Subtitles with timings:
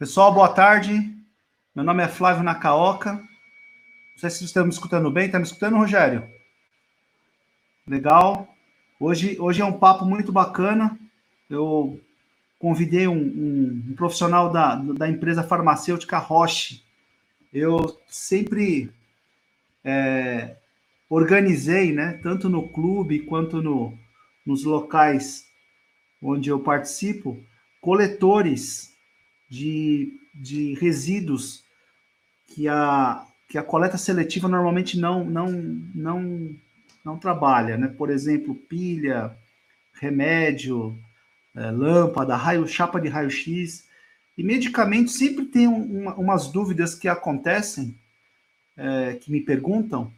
[0.00, 1.14] Pessoal, boa tarde.
[1.76, 3.12] Meu nome é Flávio Nakaoka.
[3.12, 3.20] Não
[4.16, 5.26] sei se vocês estão me escutando bem.
[5.26, 6.26] Está me escutando, Rogério?
[7.86, 8.48] Legal.
[8.98, 10.98] Hoje, hoje é um papo muito bacana.
[11.50, 12.00] Eu
[12.58, 16.82] convidei um, um, um profissional da, da empresa farmacêutica Roche.
[17.52, 18.90] Eu sempre
[19.84, 20.56] é,
[21.10, 23.92] organizei, né, tanto no clube quanto no,
[24.46, 25.44] nos locais
[26.22, 27.38] onde eu participo,
[27.82, 28.90] coletores
[29.50, 31.64] de, de resíduos
[32.46, 35.50] que a, que a coleta seletiva normalmente não, não,
[35.94, 36.50] não,
[37.04, 37.88] não trabalha, né?
[37.88, 39.36] Por exemplo, pilha,
[39.94, 40.96] remédio,
[41.54, 43.84] é, lâmpada, raio, chapa de raio-x.
[44.38, 47.94] E medicamento sempre tem uma, umas dúvidas que acontecem,
[48.76, 50.12] é, que me perguntam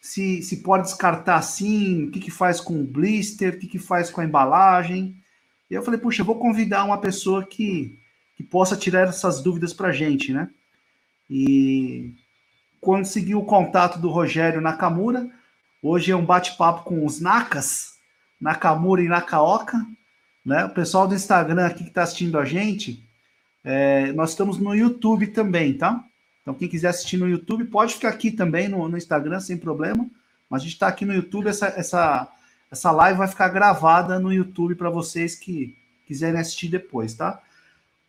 [0.00, 3.78] se, se pode descartar assim, o que, que faz com o blister, o que, que
[3.78, 5.16] faz com a embalagem.
[5.70, 7.98] E eu falei, puxa, eu vou convidar uma pessoa que
[8.36, 10.50] que possa tirar essas dúvidas para a gente, né?
[11.30, 12.14] E
[12.80, 15.28] consegui o contato do Rogério Nakamura.
[15.82, 17.94] Hoje é um bate-papo com os Nakas,
[18.40, 19.78] Nakamura e Nakaoka.
[20.44, 20.64] Né?
[20.66, 23.02] O pessoal do Instagram aqui que está assistindo a gente,
[23.64, 26.04] é, nós estamos no YouTube também, tá?
[26.42, 30.06] Então, quem quiser assistir no YouTube, pode ficar aqui também no, no Instagram, sem problema.
[30.50, 32.28] Mas a gente está aqui no YouTube, essa, essa,
[32.70, 35.74] essa live vai ficar gravada no YouTube para vocês que
[36.06, 37.40] quiserem assistir depois, tá?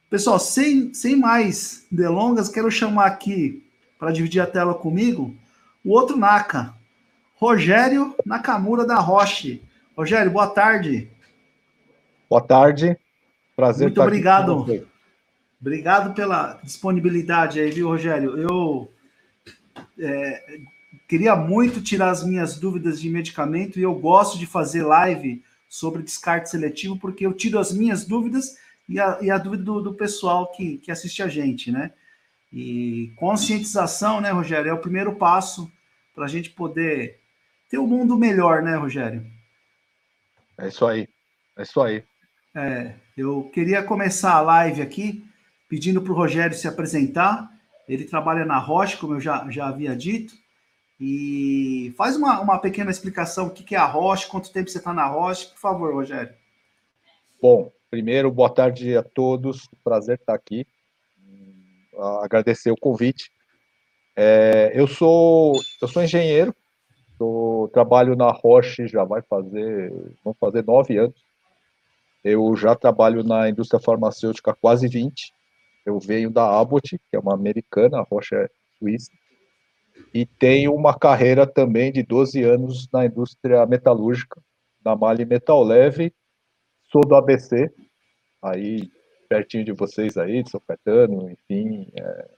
[0.09, 3.63] Pessoal, sem, sem mais delongas, quero chamar aqui
[3.97, 5.35] para dividir a tela comigo
[5.83, 6.73] o outro Naka,
[7.35, 9.61] Rogério Nakamura da Roche.
[9.95, 11.09] Rogério, boa tarde.
[12.29, 12.97] Boa tarde.
[13.55, 14.65] Prazer Muito obrigado.
[15.61, 18.37] Obrigado pela disponibilidade aí, viu, Rogério?
[18.37, 18.91] Eu
[19.99, 20.59] é,
[21.07, 26.03] queria muito tirar as minhas dúvidas de medicamento e eu gosto de fazer live sobre
[26.03, 29.93] descarte seletivo porque eu tiro as minhas dúvidas e a, e a dúvida do, do,
[29.93, 31.91] pessoal que, que assiste a gente, né?
[32.53, 35.71] E conscientização, né, Rogério, é o primeiro passo
[36.13, 37.19] para a gente poder
[37.69, 39.25] ter um mundo melhor, né, Rogério?
[40.57, 41.07] É isso aí,
[41.57, 42.03] é isso aí.
[42.55, 45.25] É, eu queria começar a live aqui
[45.67, 47.51] pedindo para o Rogério se apresentar.
[47.87, 50.33] Ele trabalha na Roche, como eu já, já havia dito.
[50.99, 54.77] E faz uma, uma pequena explicação o que, que é a Roche, quanto tempo você
[54.77, 56.33] está na Roche, por favor, Rogério.
[57.41, 59.69] Bom, Primeiro, boa tarde a todos.
[59.83, 60.65] Prazer estar aqui.
[62.21, 63.31] Agradecer o convite.
[64.15, 66.53] É, eu sou eu sou engenheiro.
[67.17, 71.15] Sou, trabalho na Roche já vai fazer vão fazer nove anos.
[72.23, 75.31] Eu já trabalho na indústria farmacêutica há quase 20.
[75.85, 79.11] Eu venho da Abbott, que é uma americana, a Roche é suíça.
[80.13, 84.41] E tenho uma carreira também de 12 anos na indústria metalúrgica,
[84.83, 86.11] na Mali Metal Leve.
[86.95, 87.69] Sou do ABC,
[88.41, 88.89] aí
[89.27, 91.91] pertinho de vocês aí, de São Caetano, enfim.
[91.93, 92.29] É...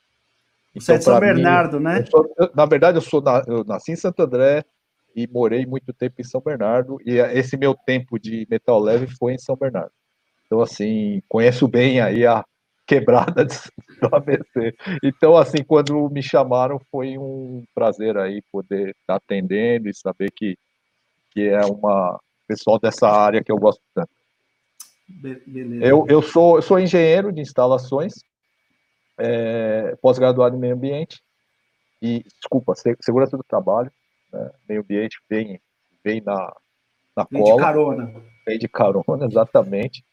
[0.75, 1.99] Então, é de São Bernardo, mim, né?
[1.99, 4.65] Eu sou, eu, na verdade, eu sou na, eu nasci em Santo André
[5.15, 9.35] e morei muito tempo em São Bernardo, e esse meu tempo de metal leve foi
[9.35, 9.91] em São Bernardo.
[10.47, 12.43] Então, assim, conheço bem aí a
[12.87, 14.75] quebrada do ABC.
[15.03, 20.57] Então, assim, quando me chamaram, foi um prazer aí poder estar atendendo e saber que,
[21.29, 24.16] que é uma pessoal dessa área que eu gosto tanto.
[25.07, 25.85] Beleza.
[25.85, 28.13] Eu, eu, sou, eu sou engenheiro de instalações,
[29.17, 31.21] é, pós-graduado em meio ambiente,
[32.01, 33.91] e, desculpa, segurança do trabalho,
[34.31, 35.59] né, meio ambiente vem,
[36.03, 36.53] vem na,
[37.15, 37.55] na vem cola.
[37.55, 38.23] de carona.
[38.45, 40.03] Vem de carona, exatamente.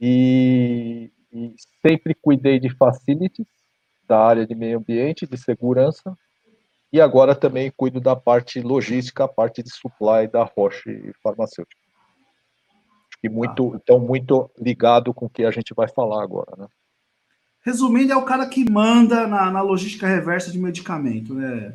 [0.00, 1.54] E, e
[1.86, 3.46] sempre cuidei de facilities
[4.06, 6.16] da área de meio ambiente, de segurança,
[6.90, 11.87] e agora também cuido da parte logística, a parte de supply da Roche Farmacêutica
[13.22, 13.80] e muito, ah.
[13.82, 16.66] então muito ligado com o que a gente vai falar agora, né?
[17.64, 21.74] Resumindo, é o cara que manda na, na logística reversa de medicamento, né?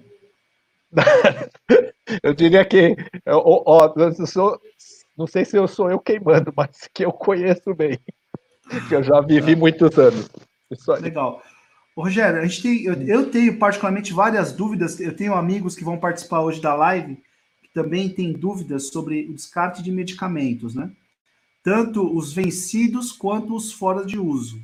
[2.23, 2.95] eu diria que,
[3.27, 4.59] ó, ó, eu sou,
[5.17, 7.99] não sei se eu sou eu queimando, mas que eu conheço bem,
[8.87, 10.29] que eu já vivi muitos anos.
[11.01, 11.44] Legal.
[11.95, 15.00] Rogério, a gente tem, eu, eu, tenho particularmente várias dúvidas.
[15.00, 17.21] Eu tenho amigos que vão participar hoje da live
[17.62, 20.91] que também têm dúvidas sobre o descarte de medicamentos, né?
[21.63, 24.62] Tanto os vencidos quanto os fora de uso.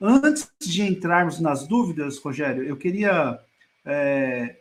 [0.00, 3.38] Antes de entrarmos nas dúvidas, Rogério, eu queria
[3.84, 4.56] é,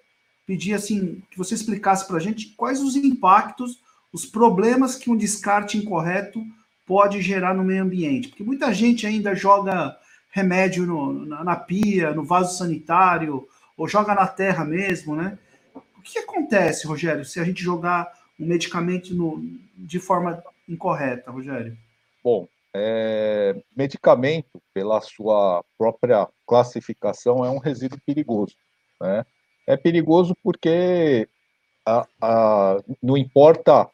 [0.45, 3.79] pedir assim que você explicasse para a gente quais os impactos,
[4.13, 6.45] os problemas que um descarte incorreto
[6.85, 9.95] pode gerar no meio ambiente, porque muita gente ainda joga
[10.31, 13.47] remédio no, na, na, pia, no vaso sanitário,
[13.77, 15.37] ou joga na terra mesmo, né?
[15.75, 19.43] O que acontece, Rogério, se a gente jogar um medicamento no,
[19.77, 21.75] de forma incorreta, Rogério?
[22.23, 28.55] Bom, é, medicamento, pela sua própria classificação, é um resíduo perigoso.
[29.01, 29.25] Né?
[29.67, 31.27] É perigoso porque
[31.85, 33.89] a, a, não importa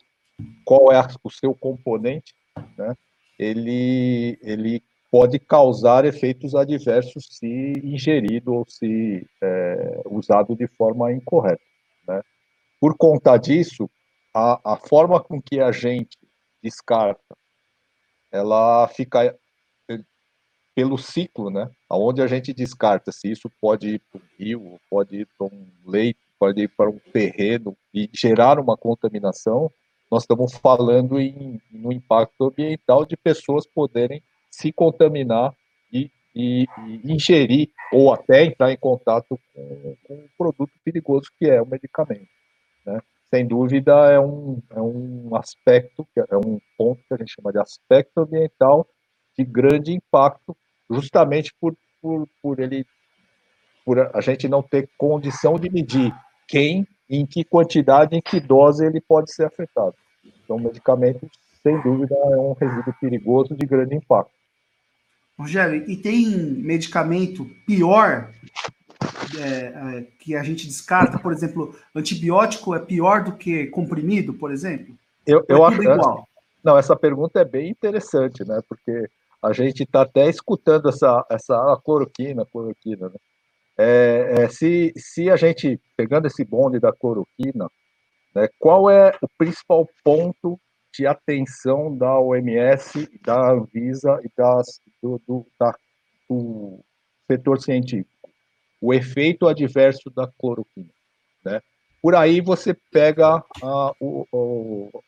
[0.65, 2.33] qual é o seu componente,
[2.77, 2.95] né?
[3.39, 11.61] ele, ele pode causar efeitos adversos se ingerido ou se é, usado de forma incorreta.
[12.07, 12.21] Né?
[12.81, 13.89] Por conta disso,
[14.33, 16.17] a, a forma com que a gente
[16.65, 17.37] descarta,
[18.31, 19.23] ela fica
[19.87, 19.99] eh,
[20.73, 21.69] pelo ciclo, né?
[21.87, 25.67] Aonde a gente descarta se isso pode ir para um rio, pode ir para um
[25.85, 29.71] leito, pode ir para um terreno e gerar uma contaminação,
[30.11, 35.53] nós estamos falando em, no impacto ambiental de pessoas poderem se contaminar
[35.93, 41.45] e, e, e ingerir ou até entrar em contato com, com um produto perigoso que
[41.45, 42.27] é o medicamento.
[42.85, 42.99] Né?
[43.29, 47.59] Sem dúvida, é um, é um aspecto, é um ponto que a gente chama de
[47.59, 48.87] aspecto ambiental
[49.37, 50.55] de grande impacto,
[50.89, 52.85] justamente por, por, por ele
[53.85, 56.11] por a gente não ter condição de medir
[56.47, 59.93] quem, em que quantidade, em que dose ele pode ser afetado.
[60.43, 61.29] Então, medicamento,
[61.61, 64.33] sem dúvida, é um resíduo perigoso de grande impacto.
[65.37, 68.31] Rogério, e tem medicamento pior
[69.37, 71.19] é, é, que a gente descarta?
[71.19, 74.95] Por exemplo, antibiótico é pior do que comprimido, por exemplo?
[75.25, 75.83] Eu, eu é acho.
[75.83, 76.27] Igual?
[76.63, 78.59] Não, essa pergunta é bem interessante, né?
[78.67, 79.07] Porque
[79.41, 83.15] a gente está até escutando essa, essa cloroquina, cloroquina, né?
[83.77, 87.69] É, é, se, se a gente, pegando esse bonde da cloroquina,
[88.33, 90.59] né, qual é o principal ponto
[90.97, 95.75] de atenção da OMS, da Anvisa e das, do, do, da,
[96.29, 96.79] do
[97.29, 98.14] setor científico?
[98.85, 100.89] O efeito adverso da cloroquina.
[101.43, 101.61] Né?
[102.01, 105.03] Por aí você pega a, o, o,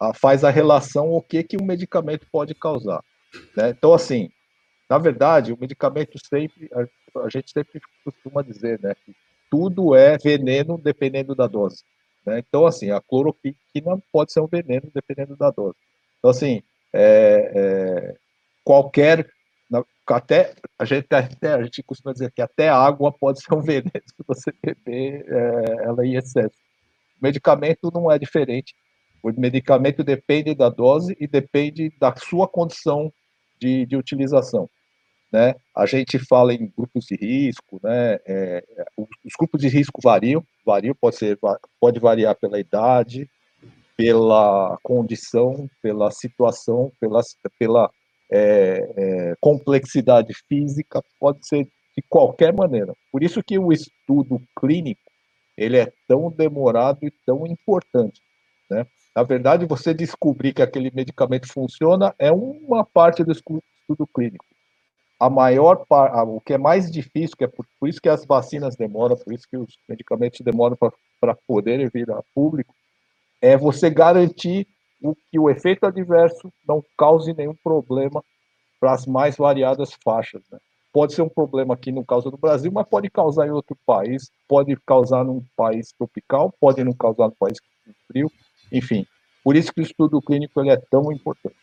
[0.00, 3.02] a, faz a relação o que, que o medicamento pode causar.
[3.56, 3.70] Né?
[3.70, 4.30] Então, assim,
[4.88, 9.14] na verdade, o medicamento sempre, a, a gente sempre costuma dizer, né, que
[9.50, 11.84] tudo é veneno dependendo da dose.
[12.24, 12.38] Né?
[12.38, 15.76] Então, assim, a cloroquina pode ser um veneno dependendo da dose.
[16.18, 16.62] Então, assim,
[16.92, 18.14] é, é,
[18.64, 19.28] qualquer,
[20.06, 23.90] até a gente até a gente costuma dizer que até água pode ser um veneno
[23.94, 26.56] se você beber é, ela em excesso.
[27.20, 28.74] Medicamento não é diferente.
[29.22, 33.10] O medicamento depende da dose e depende da sua condição
[33.58, 34.68] de, de utilização.
[35.32, 35.54] Né?
[35.74, 38.18] A gente fala em grupos de risco, né?
[38.26, 38.62] É,
[38.96, 41.38] os grupos de risco variam, variam pode ser,
[41.80, 43.28] pode variar pela idade,
[43.96, 47.20] pela condição, pela situação, pela,
[47.58, 47.90] pela
[48.30, 52.92] é, é, complexidade física, pode ser de qualquer maneira.
[53.12, 55.00] Por isso que o estudo clínico
[55.56, 58.20] ele é tão demorado e tão importante,
[58.70, 58.86] né?
[59.14, 64.44] Na verdade, você descobrir que aquele medicamento funciona é uma parte do estudo clínico.
[65.20, 68.24] A maior parte, o que é mais difícil, que é por, por, isso que as
[68.24, 70.76] vacinas demoram, por isso que os medicamentos demoram
[71.20, 72.74] para poderem vir a público,
[73.40, 74.66] é você garantir
[75.04, 78.24] o que o efeito adverso não cause nenhum problema
[78.80, 80.42] para as mais variadas faixas.
[80.50, 80.58] Né?
[80.92, 84.30] Pode ser um problema aqui no caso do Brasil, mas pode causar em outro país,
[84.48, 87.58] pode causar num país tropical, pode não causar no país
[88.08, 88.30] frio,
[88.72, 89.06] enfim,
[89.42, 91.56] por isso que o estudo clínico ele é tão importante.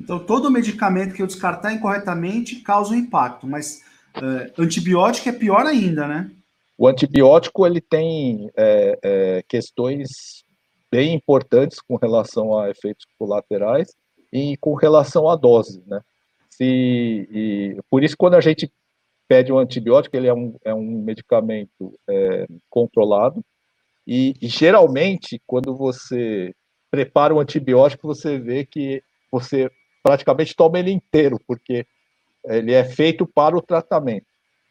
[0.00, 3.82] Então, todo medicamento que eu descartar incorretamente causa um impacto, mas
[4.16, 6.30] uh, antibiótico é pior ainda, né?
[6.78, 10.44] O antibiótico ele tem é, é, questões
[10.90, 13.94] bem importantes com relação a efeitos colaterais
[14.32, 16.00] e com relação à dose, né?
[16.50, 18.70] Se, e, por isso, quando a gente
[19.28, 23.44] pede um antibiótico, ele é um, é um medicamento é, controlado,
[24.06, 26.54] e, e, geralmente, quando você
[26.90, 29.70] prepara um antibiótico, você vê que você
[30.02, 31.84] praticamente toma ele inteiro, porque
[32.44, 34.26] ele é feito para o tratamento.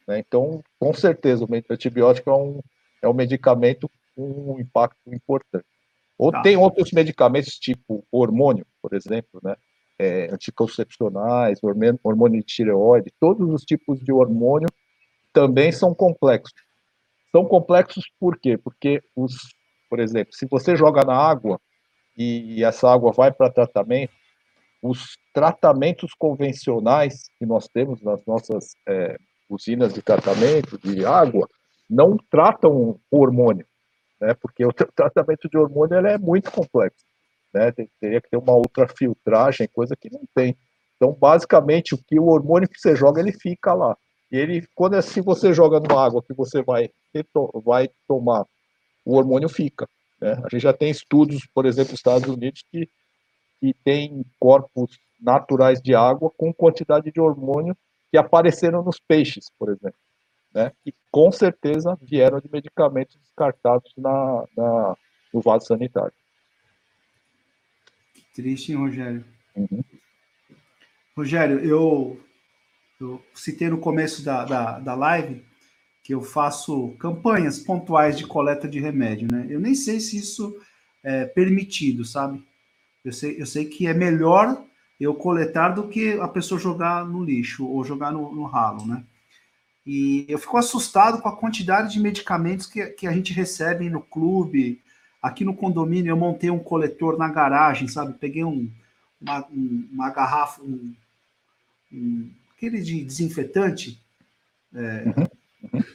[0.08, 0.20] Né?
[0.20, 2.62] Então, com certeza, o antibiótico é um,
[3.02, 5.66] é um medicamento com um impacto importante.
[6.18, 6.42] Ou tá.
[6.42, 9.56] tem outros medicamentos, tipo hormônio, por exemplo, né?
[9.98, 14.68] É, anticoncepcionais, hormônio, hormônio de tireoide, todos os tipos de hormônio
[15.32, 16.54] também são complexos.
[17.32, 18.58] São complexos por quê?
[18.58, 19.36] Porque, os,
[19.90, 21.60] por exemplo, se você joga na água
[22.18, 24.14] e, e essa água vai para tratamento,
[24.82, 29.18] os tratamentos convencionais que nós temos nas nossas é,
[29.50, 31.50] usinas de tratamento de água
[31.90, 33.66] não tratam o hormônio,
[34.20, 34.34] né?
[34.34, 37.06] Porque o tratamento de hormônio é muito complexo,
[37.54, 37.72] né?
[38.00, 40.58] Teria que ter uma outra filtragem, coisa que não tem.
[40.96, 43.98] Então, basicamente, o que o hormônio que você joga, ele fica lá.
[44.32, 46.90] E ele, quando é, você joga numa água que você vai,
[47.64, 48.46] vai tomar,
[49.06, 49.88] o hormônio fica.
[50.20, 50.34] Né?
[50.44, 52.90] A gente já tem estudos, por exemplo, nos Estados Unidos, que,
[53.60, 57.78] que têm corpos naturais de água com quantidade de hormônio
[58.12, 59.98] que apareceram nos peixes, por exemplo,
[60.56, 60.72] né?
[60.86, 64.96] E com certeza vieram de medicamentos descartados na, na
[65.34, 66.14] no vaso sanitário.
[68.34, 69.26] Triste, hein, Rogério?
[69.54, 69.84] Uhum.
[71.16, 72.22] Rogério, eu,
[73.00, 75.46] eu citei no começo da, da, da live
[76.02, 79.48] que eu faço campanhas pontuais de coleta de remédio, né?
[79.50, 80.58] Eu nem sei se isso
[81.04, 82.46] é permitido, sabe?
[83.04, 84.64] Eu sei, eu sei que é melhor
[85.00, 89.04] eu coletar do que a pessoa jogar no lixo ou jogar no, no ralo, né?
[89.86, 94.02] E eu fico assustado com a quantidade de medicamentos que, que a gente recebe no
[94.02, 94.82] clube.
[95.22, 98.14] Aqui no condomínio eu montei um coletor na garagem, sabe?
[98.14, 98.72] Peguei um,
[99.22, 100.94] uma, um, uma garrafa, um,
[101.94, 104.02] um, aquele de desinfetante,
[104.74, 105.04] é,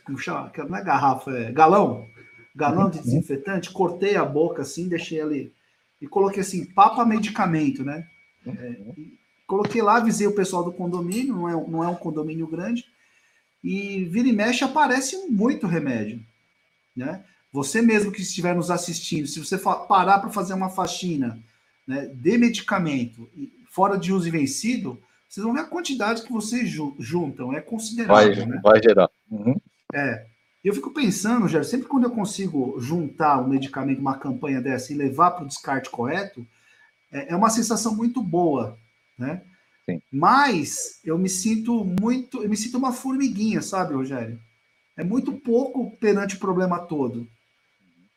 [0.09, 0.19] uhum.
[0.19, 0.53] chama?
[0.69, 2.07] Não é garrafa, é galão.
[2.55, 5.53] Galão de desinfetante, cortei a boca assim, deixei ali.
[6.01, 8.07] E coloquei assim, papa medicamento, né?
[8.47, 8.77] É,
[9.47, 12.85] coloquei lá, avisei o pessoal do condomínio, não é, não é um condomínio grande,
[13.63, 16.21] e vira e mexe aparece muito remédio,
[16.97, 17.25] né?
[17.53, 21.39] Você mesmo que estiver nos assistindo, se você parar para fazer uma faxina
[21.87, 23.29] né, de medicamento
[23.71, 28.35] fora de uso e vencido, vocês vão ver a quantidade que vocês juntam, é considerável.
[28.37, 28.61] Vai, né?
[28.63, 29.09] vai gerar.
[29.31, 29.61] Uhum.
[29.93, 30.27] É.
[30.63, 34.97] Eu fico pensando, Jair, sempre quando eu consigo juntar um medicamento, uma campanha dessa e
[34.97, 36.47] levar para o descarte correto,
[37.11, 38.77] é, é uma sensação muito boa,
[39.19, 39.43] né?
[39.93, 40.03] Sim.
[40.13, 44.39] Mas eu me sinto muito, eu me sinto uma formiguinha, sabe, Rogério?
[44.97, 47.27] É muito pouco perante o problema todo,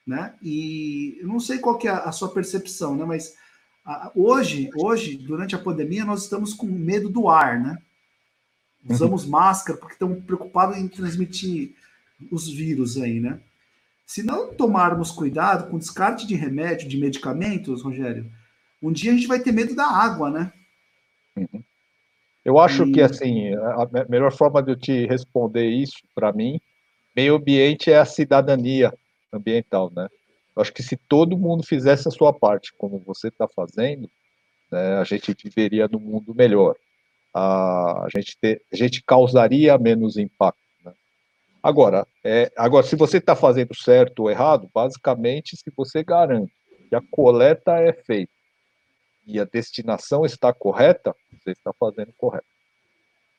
[0.05, 0.33] né?
[0.41, 3.05] E eu não sei qual que é a sua percepção, né?
[3.05, 3.35] Mas
[3.85, 7.77] a, hoje, hoje, durante a pandemia, nós estamos com medo do ar, né?
[8.87, 9.31] Usamos uhum.
[9.31, 11.73] máscara porque estamos preocupados em transmitir
[12.29, 13.39] os vírus aí, né?
[14.05, 18.29] Se não tomarmos cuidado com descarte de remédio, de medicamentos, Rogério,
[18.81, 20.51] um dia a gente vai ter medo da água, né?
[22.43, 22.91] Eu acho e...
[22.91, 26.59] que, assim, a melhor forma de eu te responder isso, para mim,
[27.15, 28.93] meio ambiente é a cidadania
[29.31, 30.07] ambiental, né?
[30.55, 34.09] Eu acho que se todo mundo fizesse a sua parte, como você está fazendo,
[34.71, 36.75] né, a gente viveria num mundo melhor.
[37.33, 40.59] A, a, gente ter, a gente causaria menos impacto.
[40.85, 40.93] Né?
[41.63, 46.53] Agora, é, agora, se você está fazendo certo ou errado, basicamente, se você garante
[46.87, 48.32] que a coleta é feita
[49.25, 52.45] e a destinação está correta, você está fazendo correto.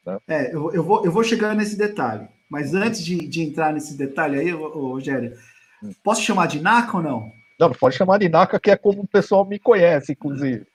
[0.04, 0.18] Né?
[0.28, 3.96] É, eu, eu, vou, eu vou chegar nesse detalhe, mas antes de, de entrar nesse
[3.96, 5.36] detalhe aí, Rogério,
[5.82, 5.92] hum.
[6.02, 7.32] posso chamar de NACA ou não?
[7.58, 10.66] Não, pode chamar de NACA, que é como o pessoal me conhece, inclusive.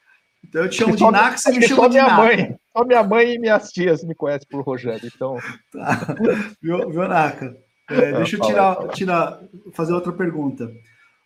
[0.43, 2.23] Então eu te chamo de só, NACA, você me chama de minha NACA.
[2.23, 5.37] Mãe, só minha mãe e minhas tias me conhecem por Rogério, então...
[5.71, 6.15] Tá.
[6.61, 7.55] Viu, viu NACA?
[7.89, 9.39] É, deixa eu tirar, tirar,
[9.73, 10.71] fazer outra pergunta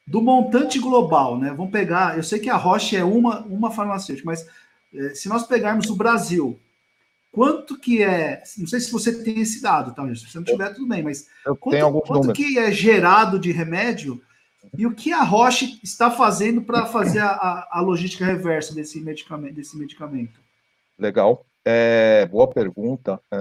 [0.05, 1.53] do montante global, né?
[1.55, 4.45] Vamos pegar, eu sei que a Roche é uma, uma farmacêutica, mas
[4.93, 6.59] é, se nós pegarmos o Brasil,
[7.31, 10.03] quanto que é, não sei se você tem esse dado, tá?
[10.15, 14.21] Se você não tiver, tudo bem, mas eu quanto, quanto que é gerado de remédio
[14.77, 18.99] e o que a Roche está fazendo para fazer a, a, a, logística reversa desse
[18.99, 19.55] medicamento?
[19.55, 20.39] Desse medicamento?
[20.97, 23.19] Legal, é, boa pergunta.
[23.31, 23.37] É,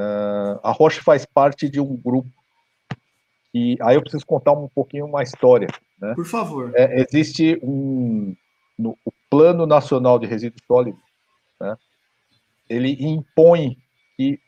[0.62, 2.31] a Roche faz parte de um grupo
[3.54, 5.69] e aí eu preciso contar um pouquinho uma história.
[6.02, 6.14] Né?
[6.16, 6.73] Por favor.
[6.75, 8.35] É, existe um
[8.76, 11.00] no, o Plano Nacional de Resíduos Sólidos,
[11.61, 11.76] né?
[12.68, 13.78] ele impõe
[14.16, 14.40] que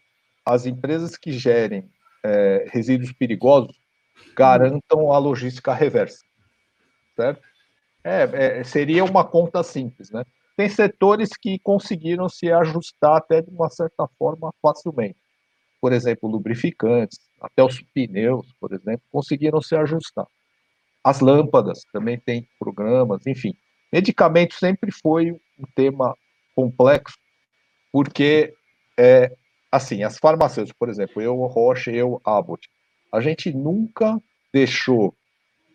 [0.44, 1.88] as empresas que gerem
[2.25, 3.76] é, resíduos perigosos
[4.34, 6.25] garantam a logística reversa,
[7.14, 7.40] certo?
[8.02, 10.25] É, é, seria uma conta simples, né?
[10.56, 15.16] Tem setores que conseguiram se ajustar até de uma certa forma facilmente.
[15.80, 20.26] Por exemplo, lubrificantes, até os pneus, por exemplo, conseguiram se ajustar.
[21.04, 23.54] As lâmpadas também têm programas, enfim.
[23.92, 26.16] Medicamento sempre foi um tema
[26.56, 27.18] complexo,
[27.92, 28.54] porque,
[28.99, 29.37] é,
[29.70, 32.68] assim, as farmacêuticas, por exemplo, eu, Roche, eu, Abbott,
[33.12, 34.18] a gente nunca
[34.52, 35.14] deixou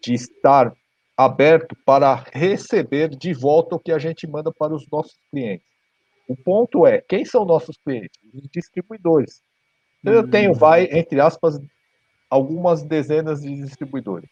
[0.03, 0.73] de estar
[1.15, 5.67] aberto para receber de volta o que a gente manda para os nossos clientes.
[6.27, 8.17] O ponto é, quem são nossos clientes?
[8.33, 9.41] Os distribuidores.
[10.01, 11.59] Então, eu tenho, vai, entre aspas,
[12.29, 14.29] algumas dezenas de distribuidores.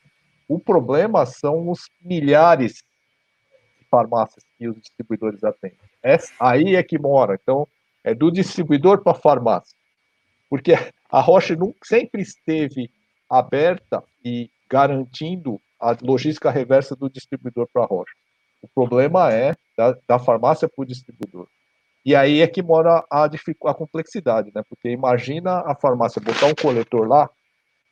[0.47, 2.83] O problema são os milhares
[3.79, 5.77] de farmácias que os distribuidores atendem.
[6.03, 7.37] É, aí é que mora.
[7.41, 7.67] Então,
[8.03, 9.77] é do distribuidor para a farmácia.
[10.49, 10.73] Porque
[11.09, 12.89] a Roche nunca, sempre esteve
[13.29, 18.13] aberta e garantindo a logística reversa do distribuidor para a Roche.
[18.61, 21.47] O problema é da, da farmácia para o distribuidor.
[22.05, 24.63] E aí é que mora a, a complexidade, né?
[24.69, 27.29] Porque imagina a farmácia botar um coletor lá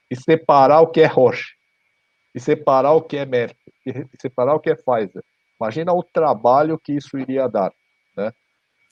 [0.10, 1.54] e separar o que é Roche,
[2.36, 5.24] e separar o que é Merck, e separar o que é Pfizer.
[5.60, 7.72] Imagina o trabalho que isso iria dar.
[8.18, 8.34] né?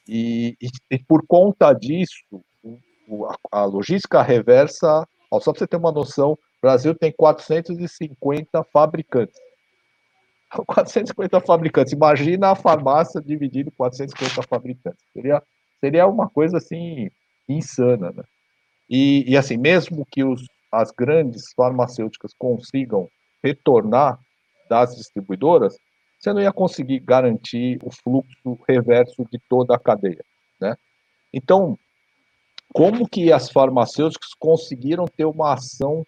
[0.07, 2.41] E, e, e por conta disso,
[3.05, 7.12] o, a, a, logística reversa, ó, só para você ter uma noção, o Brasil tem
[7.12, 9.35] 450 fabricantes.
[10.65, 11.91] 450 fabricantes.
[11.91, 15.03] Imagina a farmácia dividida em 450 fabricantes.
[15.12, 15.43] Seria,
[15.81, 17.09] seria uma coisa assim
[17.50, 18.23] insana, né?
[18.89, 23.09] E, e assim, mesmo que os, as grandes farmacêuticas consigam
[23.43, 24.19] retornar
[24.69, 25.77] das distribuidoras,
[26.19, 30.23] você não ia conseguir garantir o fluxo reverso de toda a cadeia,
[30.59, 30.77] né?
[31.33, 31.77] Então,
[32.73, 36.05] como que as farmacêuticas conseguiram ter uma ação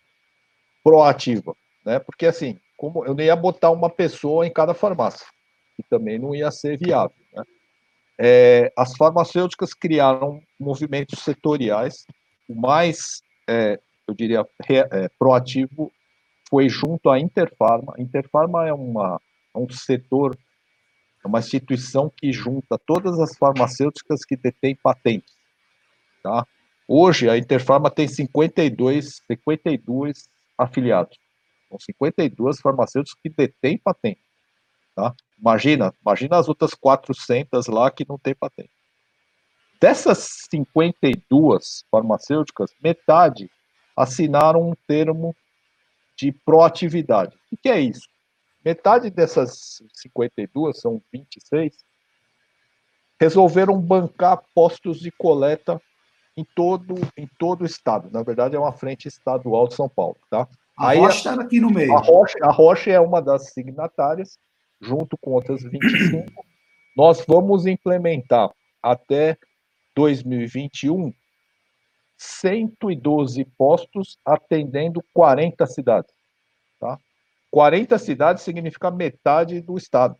[0.83, 1.99] proativa, né?
[1.99, 5.27] Porque assim, como eu não ia botar uma pessoa em cada farmácia,
[5.75, 7.43] que também não ia ser viável, né?
[8.17, 12.05] É, as farmacêuticas criaram movimentos setoriais,
[12.47, 13.77] o mais, é,
[14.07, 15.91] eu diria, re, é, proativo
[16.49, 17.93] foi junto à Interfarma.
[17.97, 19.19] Interfarma é uma
[19.53, 20.37] é um setor,
[21.23, 25.33] é uma instituição que junta todas as farmacêuticas que detêm patentes.
[26.21, 26.45] Tá?
[26.87, 31.17] Hoje, a Interfarma tem 52, 52 afiliados.
[31.69, 34.21] São 52 farmacêuticos que detêm patente.
[34.93, 35.13] Tá?
[35.39, 38.69] Imagina, imagina as outras 400 lá que não têm patente.
[39.79, 43.49] Dessas 52 farmacêuticas, metade
[43.95, 45.35] assinaram um termo
[46.17, 47.36] de proatividade.
[47.51, 48.07] O que é isso?
[48.63, 51.75] Metade dessas 52, são 26,
[53.19, 55.79] resolveram bancar postos de coleta
[56.36, 58.10] em todo, em todo o estado.
[58.12, 60.17] Na verdade, é uma frente estadual de São Paulo.
[60.29, 60.48] Tá?
[60.77, 61.95] A Aí, Rocha está aqui no meio.
[61.95, 64.38] A Rocha, a Rocha é uma das signatárias,
[64.81, 66.25] junto com outras 25.
[66.98, 68.50] Nós vamos implementar
[68.81, 69.38] até
[69.95, 71.13] 2021
[72.17, 76.13] 112 postos atendendo 40 cidades.
[76.79, 76.98] Tá?
[77.51, 80.15] 40 cidades significa metade do estado.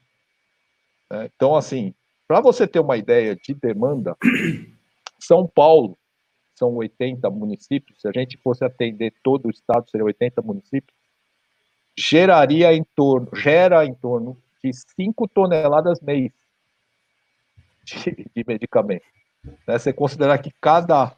[1.10, 1.30] Né?
[1.36, 1.94] Então, assim,
[2.28, 4.16] para você ter uma ideia de demanda,
[5.20, 5.98] São Paulo
[6.56, 10.98] são 80 municípios, se a gente fosse atender todo o estado, seria 80 municípios,
[11.98, 16.32] geraria em torno, gera em torno de 5 toneladas mês
[17.84, 19.06] de, de medicamento.
[19.68, 19.78] Né?
[19.78, 21.16] Você considerar que cada,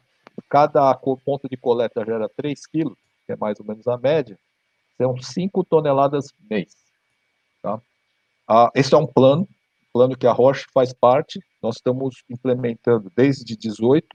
[0.48, 4.38] cada ponto de coleta gera 3 quilos, que é mais ou menos a média,
[4.96, 6.74] são 5 toneladas mês.
[7.62, 7.80] Tá?
[8.46, 9.48] Ah, esse é um plano,
[9.92, 14.06] plano que a Roche faz parte, nós estamos implementando desde 18,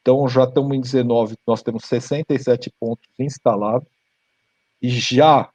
[0.00, 3.88] então já estamos em 19, nós temos 67 pontos instalados,
[4.80, 5.50] e já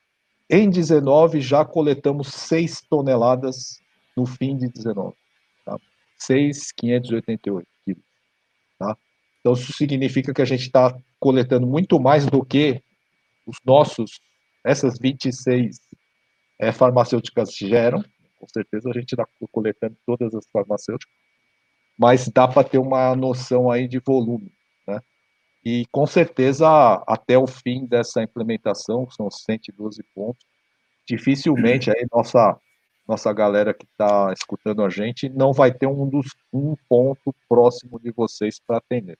[0.49, 3.81] em 19 já coletamos 6 toneladas
[4.15, 5.15] no fim de 19.
[5.65, 5.77] Tá?
[6.17, 8.03] 6,588 quilos.
[8.77, 8.97] Tá?
[9.43, 12.81] Então isso significa que a gente está coletando muito mais do que
[13.45, 14.21] os nossos
[14.63, 15.81] essas 26
[16.57, 18.01] é, farmacêuticas geram,
[18.39, 21.13] com certeza a gente está coletando todas as farmacêuticas,
[21.99, 24.49] mas dá para ter uma noção aí de volume,
[24.87, 25.01] né?
[25.65, 26.65] E com certeza,
[27.05, 30.45] até o fim dessa implementação, que são 112 pontos,
[31.05, 32.57] dificilmente aí nossa
[33.05, 37.99] nossa galera que está escutando a gente não vai ter um dos um ponto próximo
[37.99, 39.17] de vocês para atender,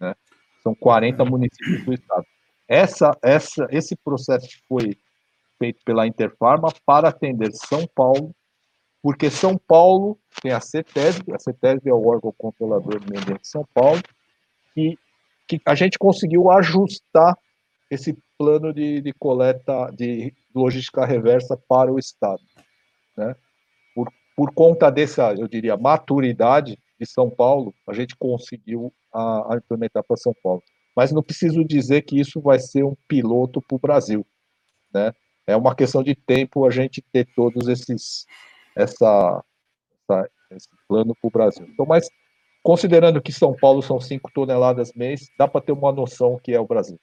[0.00, 0.14] né?
[0.62, 2.24] São 40 municípios do estado.
[2.66, 4.96] Essa, essa, esse processo foi
[5.58, 8.34] feito pela Interfarma para atender São Paulo,
[9.02, 13.42] porque São Paulo tem a CETESB, a CETESB é o órgão controlador do meio ambiente
[13.42, 14.00] de São Paulo,
[14.76, 14.98] e
[15.46, 17.36] que a gente conseguiu ajustar
[17.90, 22.40] esse plano de, de coleta de logística reversa para o Estado.
[23.16, 23.36] Né?
[23.94, 29.56] Por, por conta dessa, eu diria, maturidade de São Paulo, a gente conseguiu a, a
[29.56, 30.62] implementar para São Paulo
[30.96, 34.26] mas não preciso dizer que isso vai ser um piloto para o Brasil,
[34.92, 35.12] né?
[35.46, 38.24] É uma questão de tempo a gente ter todos esses
[38.74, 39.44] essa,
[40.08, 41.66] essa esse plano para o Brasil.
[41.68, 42.08] Então, mas
[42.62, 46.60] considerando que São Paulo são 5 toneladas mês, dá para ter uma noção que é
[46.60, 46.98] o Brasil.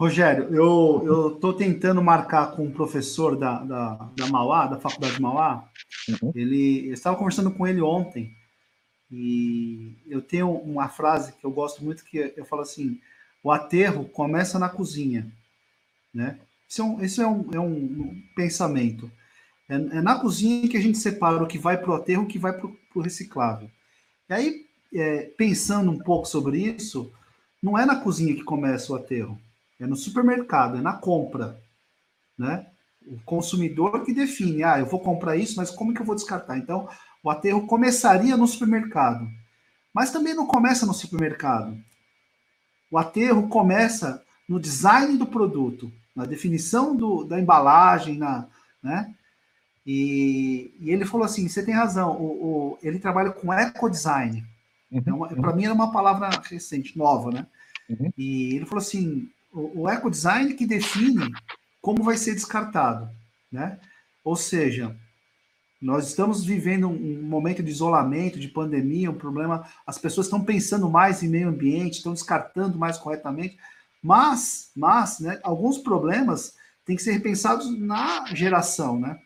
[0.00, 5.20] Rogério, eu estou tentando marcar com um professor da, da, da Mauá, da Faculdade de
[5.20, 5.68] Mauá.
[6.08, 6.32] Uhum.
[6.34, 8.34] Ele estava conversando com ele ontem
[9.12, 12.98] e eu tenho uma frase que eu gosto muito que eu falo assim:
[13.42, 15.30] o aterro começa na cozinha,
[16.14, 16.38] né?
[16.66, 19.12] Isso é um, isso é um, é um pensamento.
[19.68, 22.26] É, é, na cozinha que a gente separa o que vai para o aterro, o
[22.26, 23.70] que vai para o reciclável.
[24.30, 27.12] E aí, é, pensando um pouco sobre isso,
[27.62, 29.38] não é na cozinha que começa o aterro,
[29.80, 31.58] é no supermercado, é na compra,
[32.38, 32.66] né?
[33.06, 36.58] O consumidor que define, ah, eu vou comprar isso, mas como que eu vou descartar?
[36.58, 36.86] Então,
[37.24, 39.26] o aterro começaria no supermercado.
[39.92, 41.76] Mas também não começa no supermercado.
[42.90, 48.46] O aterro começa no design do produto, na definição do, da embalagem, na,
[48.82, 49.14] né?
[49.86, 54.44] E, e, ele falou assim: você tem razão, o, o ele trabalha com ecodesign.
[54.90, 57.46] Uhum, é Para mim era uma palavra recente, nova, né?
[57.88, 58.12] Uhum.
[58.16, 61.32] E ele falou assim: o, o ecodesign que define
[61.80, 63.10] como vai ser descartado,
[63.50, 63.78] né?
[64.22, 64.96] Ou seja,
[65.80, 69.66] nós estamos vivendo um momento de isolamento, de pandemia, um problema.
[69.86, 73.56] As pessoas estão pensando mais em meio ambiente, estão descartando mais corretamente,
[74.02, 79.18] mas, mas, né, alguns problemas têm que ser repensados na geração, né?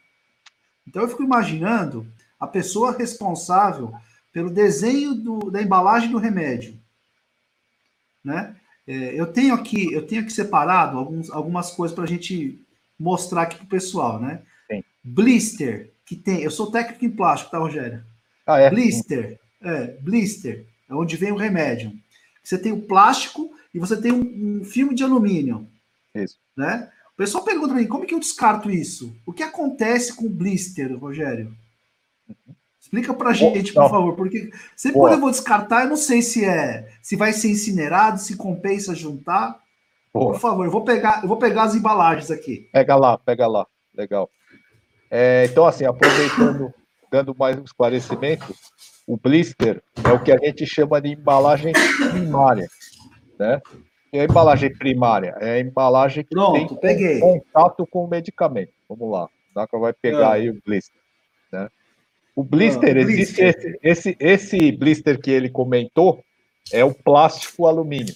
[0.87, 2.07] Então eu fico imaginando
[2.39, 3.93] a pessoa responsável
[4.33, 6.79] pelo desenho do, da embalagem do remédio,
[8.23, 8.55] né?
[8.87, 12.61] É, eu tenho aqui, eu tenho aqui separado alguns, algumas coisas para a gente
[12.99, 14.43] mostrar aqui para o pessoal, né?
[14.71, 14.85] Sim.
[15.03, 16.43] Blister, que tem.
[16.43, 18.05] Eu sou técnico em plástico, tá, Rogério?
[18.47, 18.71] Ah, é?
[18.71, 19.39] Blister.
[19.63, 20.67] É, blister.
[20.89, 21.93] É onde vem o remédio.
[22.43, 25.67] Você tem o plástico e você tem um, um filme de alumínio.
[26.15, 26.37] Isso.
[26.57, 26.91] Né?
[27.15, 29.17] O pessoal pergunta para mim, como é que eu descarto isso?
[29.25, 31.57] O que acontece com o blister, Rogério?
[32.85, 35.09] Explica para a gente, por favor, porque sempre Boa.
[35.09, 38.95] quando eu vou descartar, eu não sei se é, se vai ser incinerado, se compensa
[38.95, 39.59] juntar.
[40.13, 40.33] Boa.
[40.33, 42.69] Por favor, eu vou pegar, eu vou pegar as embalagens aqui.
[42.71, 43.67] Pega lá, pega lá,
[43.97, 44.29] legal.
[45.11, 46.75] É, então, assim, aproveitando,
[47.11, 48.55] dando mais um esclarecimento,
[49.07, 51.73] o blister é o que a gente chama de embalagem
[52.13, 52.69] primária,
[53.39, 53.63] né?
[54.13, 57.19] E a embalagem primária é a embalagem que Pronto, tem peguei.
[57.19, 58.73] contato com o medicamento.
[58.87, 60.35] Vamos lá, Naka vai pegar ah.
[60.35, 61.01] aí o blister,
[61.51, 61.67] né?
[62.37, 63.79] O blister, ah, existe blister.
[63.83, 66.25] Esse, esse, esse blister que ele comentou
[66.73, 68.15] é o plástico alumínio,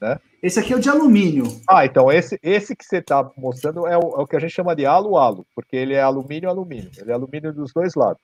[0.00, 0.18] né?
[0.42, 1.44] Esse aqui é o de alumínio.
[1.68, 4.50] Ah, então esse, esse que você está mostrando é o, é o, que a gente
[4.50, 6.90] chama de alo-alo, porque ele é alumínio-alumínio.
[6.98, 8.20] Ele é alumínio dos dois lados.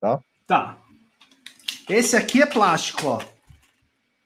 [0.00, 0.20] Tá?
[0.46, 0.78] Tá.
[1.88, 3.20] Esse aqui é plástico, ó.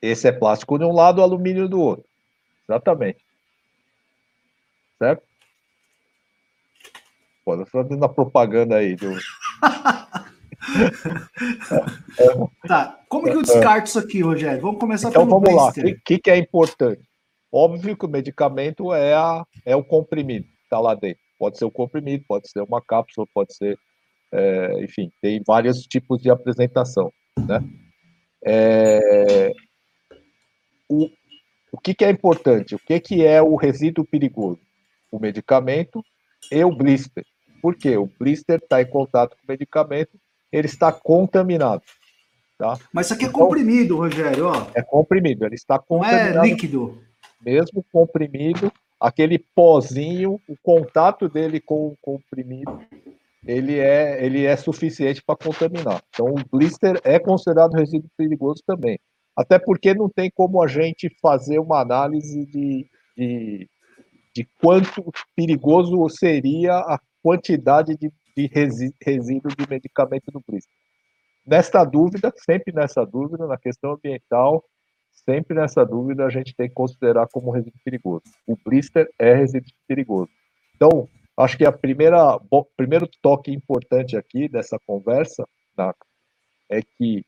[0.02, 2.04] Esse é plástico de um lado, alumínio do outro.
[2.68, 3.24] Exatamente.
[4.98, 5.22] Certo?
[7.44, 8.94] Pô, eu estou dando a propaganda aí.
[8.94, 9.10] Do...
[12.66, 12.98] tá.
[13.08, 14.60] Como que eu descarto isso aqui, Rogério?
[14.60, 15.70] Vamos começar então, pelo vamos lá.
[15.70, 17.02] O que, que é importante?
[17.52, 21.22] Óbvio que o medicamento é, a, é o comprimido que está lá dentro.
[21.38, 23.76] Pode ser o comprimido, pode ser uma cápsula, pode ser,
[24.32, 27.60] é, enfim, tem vários tipos de apresentação, né?
[28.44, 29.52] É,
[30.88, 31.08] o,
[31.72, 32.74] o que, que é importante?
[32.74, 34.60] O que, que é o resíduo perigoso?
[35.10, 36.02] O medicamento
[36.50, 37.24] e o blister.
[37.60, 37.96] Por quê?
[37.96, 40.18] O blister está em contato com o medicamento,
[40.52, 41.82] ele está contaminado.
[42.58, 42.78] Tá?
[42.92, 44.46] Mas isso aqui é então, comprimido, Rogério.
[44.46, 44.66] Ó.
[44.74, 46.34] É comprimido, ele está contaminado.
[46.34, 47.02] Não é líquido
[47.44, 52.78] mesmo comprimido, aquele pozinho, o contato dele com o comprimido,
[53.44, 56.00] ele é, ele é suficiente para contaminar.
[56.10, 58.98] Então, o blister é considerado resíduo perigoso também.
[59.36, 62.86] Até porque não tem como a gente fazer uma análise de,
[63.16, 63.68] de,
[64.34, 68.50] de quanto perigoso seria a quantidade de, de
[69.02, 70.74] resíduo de medicamento no blister.
[71.46, 74.64] Nesta dúvida, sempre nessa dúvida, na questão ambiental,
[75.24, 78.22] sempre nessa dúvida a gente tem que considerar como resíduo perigoso.
[78.46, 80.30] O blister é resíduo perigoso.
[80.76, 85.46] Então, acho que a primeira, o primeiro toque importante aqui dessa conversa
[86.70, 87.24] é que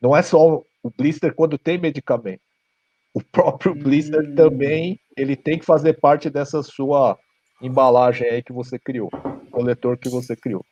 [0.00, 2.42] não é só o blister quando tem medicamento.
[3.14, 4.34] O próprio blister hum.
[4.34, 7.18] também ele tem que fazer parte dessa sua
[7.60, 9.10] embalagem aí que você criou,
[9.52, 10.64] coletor que você criou.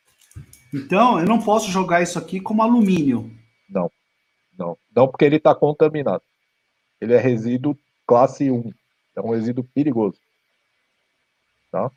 [0.72, 3.30] Então, eu não posso jogar isso aqui como alumínio.
[3.68, 3.90] Não,
[4.58, 6.22] não, não porque ele está contaminado
[7.00, 8.72] ele é resíduo classe 1.
[9.16, 10.18] É um resíduo perigoso.
[11.72, 11.90] Tá?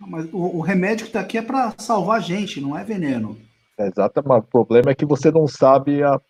[0.00, 3.38] Mas o, o remédio que está aqui é para salvar a gente, não é veneno.
[3.78, 4.44] É, exatamente.
[4.44, 6.20] O problema é que você não sabe a,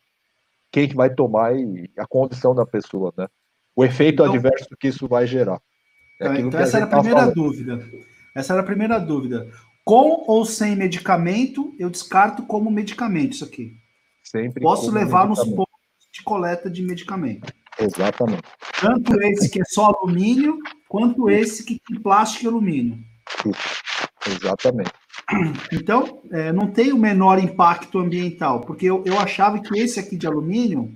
[0.71, 3.27] quem vai tomar e a condição da pessoa, né?
[3.75, 5.61] O efeito então, adverso que isso vai gerar.
[6.21, 7.89] É então, então essa era a primeira dúvida.
[8.35, 9.51] Essa era a primeira dúvida.
[9.85, 13.77] Com ou sem medicamento, eu descarto como medicamento isso aqui.
[14.23, 15.67] Sempre Posso levar nos pontos
[16.13, 17.53] de coleta de medicamento.
[17.79, 18.43] Exatamente.
[18.81, 22.99] Tanto esse que é só alumínio, quanto esse que tem plástico e alumínio.
[24.27, 24.93] Exatamente.
[25.73, 30.17] Então, é, não tem o menor impacto ambiental, porque eu, eu achava que esse aqui
[30.17, 30.93] de alumínio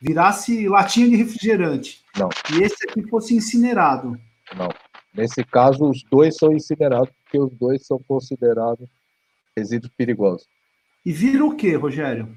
[0.00, 2.02] virasse latinha de refrigerante.
[2.16, 2.30] Não.
[2.54, 4.18] E esse aqui fosse incinerado.
[4.56, 4.70] Não.
[5.14, 8.88] Nesse caso, os dois são incinerados, porque os dois são considerados
[9.54, 10.48] resíduos perigosos.
[11.04, 12.34] E vira o que, Rogério?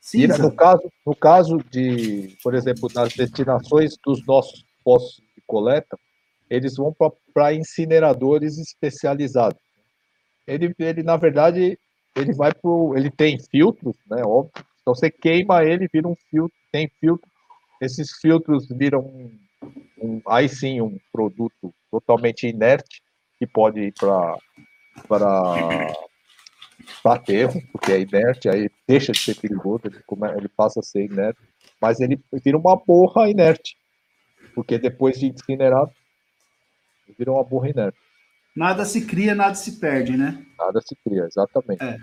[0.00, 0.38] Cinza.
[0.38, 5.98] no caso, no caso de, por exemplo, das destinações dos nossos postos de coleta,
[6.48, 6.94] eles vão
[7.32, 9.60] para incineradores especializados.
[10.46, 11.78] Ele, ele, na verdade,
[12.16, 14.22] ele vai pro, ele tem filtros, né?
[14.24, 14.52] Óbvio.
[14.80, 17.30] Então você queima ele, vira um filtro, tem filtro.
[17.80, 19.38] Esses filtros viram um,
[20.02, 23.01] um, aí sim um produto totalmente inerte
[23.42, 24.38] que pode ir para
[25.08, 25.92] para
[27.04, 30.00] aterro, porque é inerte, aí deixa de ser perigoso, ele,
[30.36, 31.40] ele passa a ser inerte,
[31.80, 33.76] mas ele vira uma borra inerte,
[34.54, 35.90] porque depois de incinerado,
[37.18, 37.98] vira uma borra inerte.
[38.54, 40.44] Nada se cria, nada se perde, né?
[40.56, 41.82] Nada se cria, exatamente.
[41.82, 41.98] É.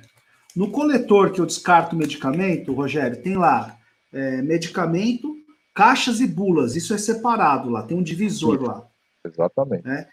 [0.54, 3.78] No coletor que eu descarto medicamento, Rogério, tem lá
[4.12, 5.38] é, medicamento,
[5.74, 6.76] caixas e bulas.
[6.76, 8.88] Isso é separado lá, tem um divisor Sim, lá.
[9.24, 9.88] Exatamente.
[9.88, 10.10] É.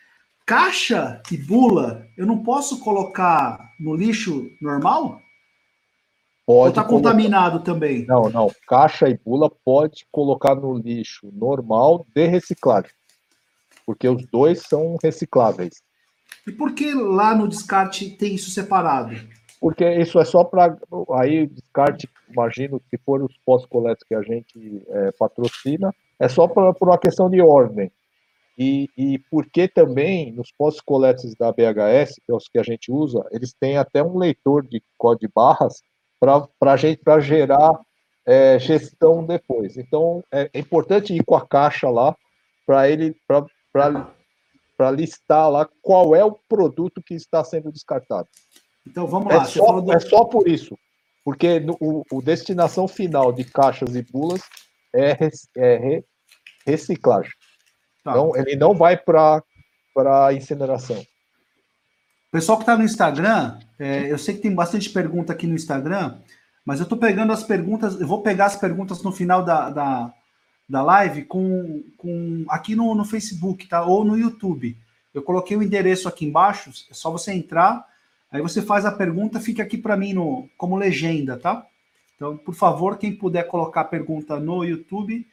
[0.47, 5.21] Caixa e bula, eu não posso colocar no lixo normal?
[6.47, 8.07] Pode Ou está contaminado também?
[8.07, 8.53] Não, não.
[8.69, 12.93] Caixa e bula pode colocar no lixo normal de reciclagem.
[13.85, 15.83] Porque os dois são recicláveis.
[16.47, 19.17] E por que lá no descarte tem isso separado?
[19.61, 20.79] Porque isso é só para.
[21.15, 26.73] Aí, descarte, imagino que for os pós-coletos que a gente é, patrocina, é só pra,
[26.73, 27.91] por uma questão de ordem.
[28.59, 33.27] E, e porque também nos pós-coletes da BHS, que é os que a gente usa,
[33.31, 35.83] eles têm até um leitor de código de barras
[36.19, 37.73] para gente para gerar
[38.27, 39.77] é, gestão depois.
[39.77, 42.17] Então é, é, importante ir com a caixa lá
[42.67, 48.29] para ele para listar lá qual é o produto que está sendo descartado.
[48.87, 49.43] Então vamos lá.
[49.43, 49.93] É, só, do...
[49.93, 50.77] é só por isso,
[51.25, 54.41] porque no, o, o, destinação final de caixas e bulas
[54.95, 55.17] é,
[55.57, 56.03] é
[56.67, 57.33] reciclagem.
[58.07, 58.13] Tá.
[58.13, 59.43] Então, ele não vai para
[60.33, 61.05] incineração.
[62.31, 66.19] Pessoal que está no Instagram, é, eu sei que tem bastante pergunta aqui no Instagram,
[66.65, 70.15] mas eu estou pegando as perguntas, eu vou pegar as perguntas no final da, da,
[70.69, 73.85] da live com, com aqui no, no Facebook, tá?
[73.85, 74.77] Ou no YouTube.
[75.13, 77.85] Eu coloquei o endereço aqui embaixo, é só você entrar,
[78.31, 81.67] aí você faz a pergunta, fica aqui para mim no, como legenda, tá?
[82.15, 85.27] Então, por favor, quem puder colocar a pergunta no YouTube,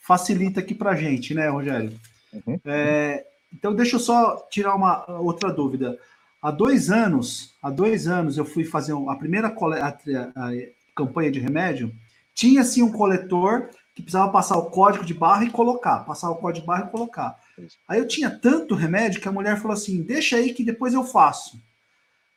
[0.00, 1.98] facilita aqui para gente, né, Rogério?
[2.32, 2.60] Uhum.
[2.64, 5.98] É, então, deixa eu só tirar uma outra dúvida.
[6.40, 10.52] Há dois anos, há dois anos eu fui fazer a primeira a, a, a
[10.94, 11.92] campanha de remédio.
[12.34, 16.36] Tinha sim um coletor que precisava passar o código de barra e colocar, passar o
[16.36, 17.38] código de barra e colocar.
[17.86, 21.04] Aí eu tinha tanto remédio que a mulher falou assim: deixa aí que depois eu
[21.04, 21.60] faço.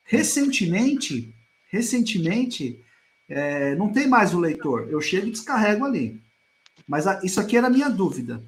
[0.03, 1.33] Recentemente,
[1.71, 2.83] recentemente,
[3.29, 4.87] é, não tem mais o leitor.
[4.89, 6.21] Eu chego e descarrego ali.
[6.85, 8.43] Mas a, isso aqui era a minha dúvida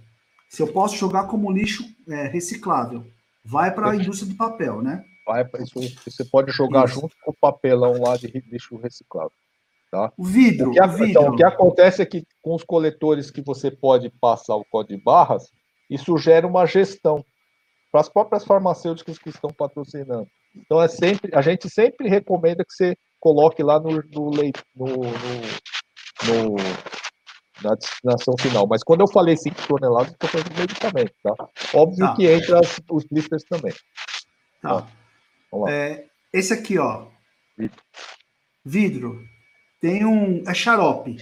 [0.49, 3.05] se eu posso jogar como lixo é, reciclável.
[3.43, 5.03] Vai para a indústria do papel, né?
[5.25, 6.95] Vai, isso, você pode jogar isso.
[6.95, 9.31] junto com o papelão lá de lixo reciclável.
[9.91, 10.11] Tá?
[10.17, 11.05] O vidro, o que, o vidro.
[11.05, 14.97] Então, o que acontece é que com os coletores que você pode passar o código
[14.97, 15.49] de barras,
[15.89, 17.23] isso gera uma gestão
[17.91, 20.27] para as próprias farmacêuticas que estão patrocinando.
[20.55, 24.31] Então é sempre, a gente sempre recomenda que você coloque lá no, no,
[24.75, 25.01] no,
[26.25, 26.55] no,
[27.63, 28.67] na destinação final.
[28.67, 31.49] Mas quando eu falei 5 toneladas, estou falando medicamento, tá?
[31.73, 32.15] Óbvio tá.
[32.15, 33.73] que entra as, os blisters também.
[34.61, 34.87] Tá.
[35.51, 37.07] Ó, é, esse aqui, ó.
[37.57, 37.83] Vidro.
[38.65, 39.23] Vidro.
[39.79, 40.43] Tem um.
[40.47, 41.17] É xarope.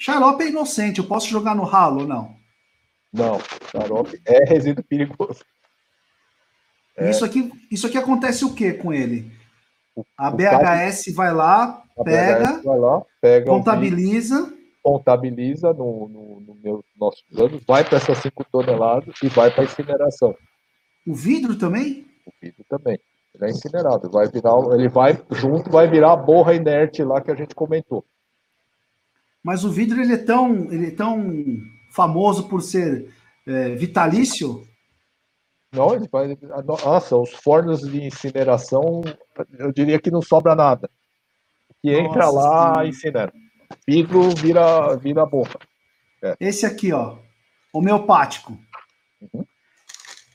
[0.00, 0.98] Xarope é inocente.
[0.98, 2.36] Eu posso jogar no ralo ou não?
[3.12, 3.40] Não.
[3.70, 5.40] Xarope é resíduo perigoso.
[6.96, 7.08] É.
[7.10, 9.30] Isso, aqui, isso aqui acontece o que com ele?
[10.16, 14.55] A BHS vai lá, pega, vai lá, pega contabiliza
[14.86, 19.62] contabiliza no, no, no meu, nosso plano, vai para essas 5 toneladas e vai para
[19.62, 20.32] a incineração.
[21.04, 22.06] O vidro também?
[22.24, 22.96] O vidro também.
[23.34, 24.08] Ele é incinerado.
[24.08, 28.04] Vai virar, ele vai junto, vai virar a borra inerte lá que a gente comentou.
[29.42, 31.34] Mas o vidro ele é tão, ele é tão
[31.92, 33.12] famoso por ser
[33.44, 34.62] é, vitalício?
[35.72, 36.38] Não, ele vai.
[36.64, 39.02] Nossa, os fornos de incineração,
[39.58, 40.88] eu diria que não sobra nada.
[41.82, 42.90] Que entra Nossa, lá, sim.
[42.90, 43.32] incinera
[43.86, 45.58] vidro vira, vira borra.
[46.22, 46.36] É.
[46.40, 47.16] Esse aqui, ó,
[47.72, 48.58] homeopático.
[49.20, 49.44] Uhum.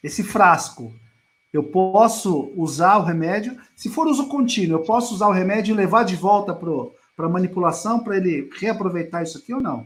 [0.03, 0.93] Esse frasco,
[1.53, 3.59] eu posso usar o remédio.
[3.75, 8.03] Se for uso contínuo, eu posso usar o remédio e levar de volta para manipulação,
[8.03, 9.85] para ele reaproveitar isso aqui ou não?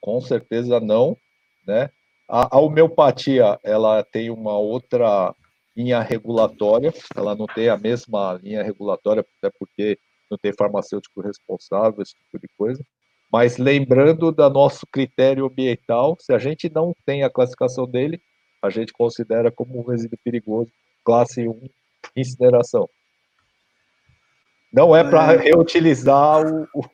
[0.00, 1.16] Com certeza não,
[1.66, 1.90] né?
[2.28, 5.32] A, a homeopatia, ela tem uma outra
[5.76, 9.98] linha regulatória, ela não tem a mesma linha regulatória, até porque
[10.30, 12.82] não tem farmacêutico responsável, esse tipo de coisa.
[13.32, 18.20] Mas lembrando do nosso critério ambiental, se a gente não tem a classificação dele,
[18.62, 20.70] a gente considera como um resíduo perigoso,
[21.04, 21.68] classe 1,
[22.16, 22.88] incineração.
[24.72, 25.36] Não é para é...
[25.36, 26.84] reutilizar o, o,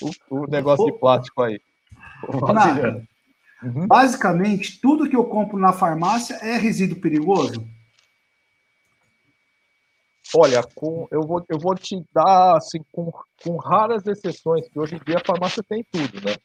[0.30, 1.60] o, o, negócio de plástico aí.
[3.62, 3.86] Uhum.
[3.86, 7.66] Basicamente, tudo que eu compro na farmácia é resíduo perigoso?
[10.34, 13.10] Olha, com, eu, vou, eu vou te dar, assim, com,
[13.42, 16.36] com raras exceções, que hoje em dia a farmácia tem tudo, né?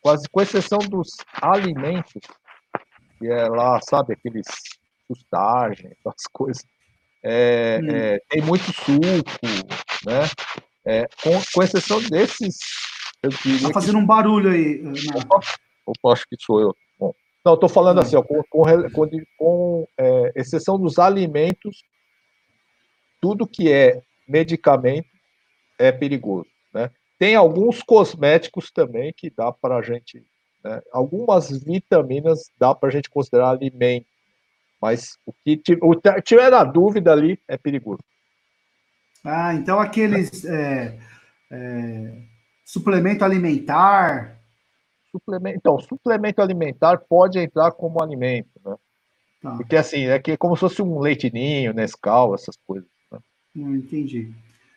[0.00, 1.08] Quase com exceção dos
[1.40, 2.22] alimentos,
[3.18, 4.46] que é lá, sabe, aqueles
[5.06, 6.64] sustagem, aquelas coisas.
[7.22, 7.88] é, hum.
[7.90, 9.46] é, tem muito suco,
[10.06, 10.22] né?
[10.86, 12.56] É, com, com exceção desses.
[13.22, 14.02] Eu tá fazendo que...
[14.02, 14.82] um barulho aí.
[15.14, 15.40] Opa,
[15.86, 16.74] opa, acho que sou eu.
[16.98, 17.12] Bom,
[17.44, 18.00] não, estou falando hum.
[18.00, 21.82] assim, ó, com, com, com, com é, exceção dos alimentos,
[23.20, 25.08] tudo que é medicamento
[25.78, 26.48] é perigoso.
[26.72, 26.90] Né?
[27.18, 30.24] Tem alguns cosméticos também que dá para a gente.
[30.64, 30.80] Né?
[30.92, 34.06] Algumas vitaminas dá para a gente considerar alimento,
[34.80, 35.60] mas o que
[36.24, 38.02] tiver na dúvida ali é perigoso.
[39.22, 40.98] Ah, então aqueles é,
[41.50, 42.22] é,
[42.64, 44.38] suplemento alimentar.
[45.10, 48.76] Suplemento, então, suplemento alimentar pode entrar como alimento, né?
[49.42, 49.56] Tá.
[49.56, 52.88] Porque assim, é que é como se fosse um leitinho, Nescau, essas coisas.
[53.54, 54.30] Hum, entendi.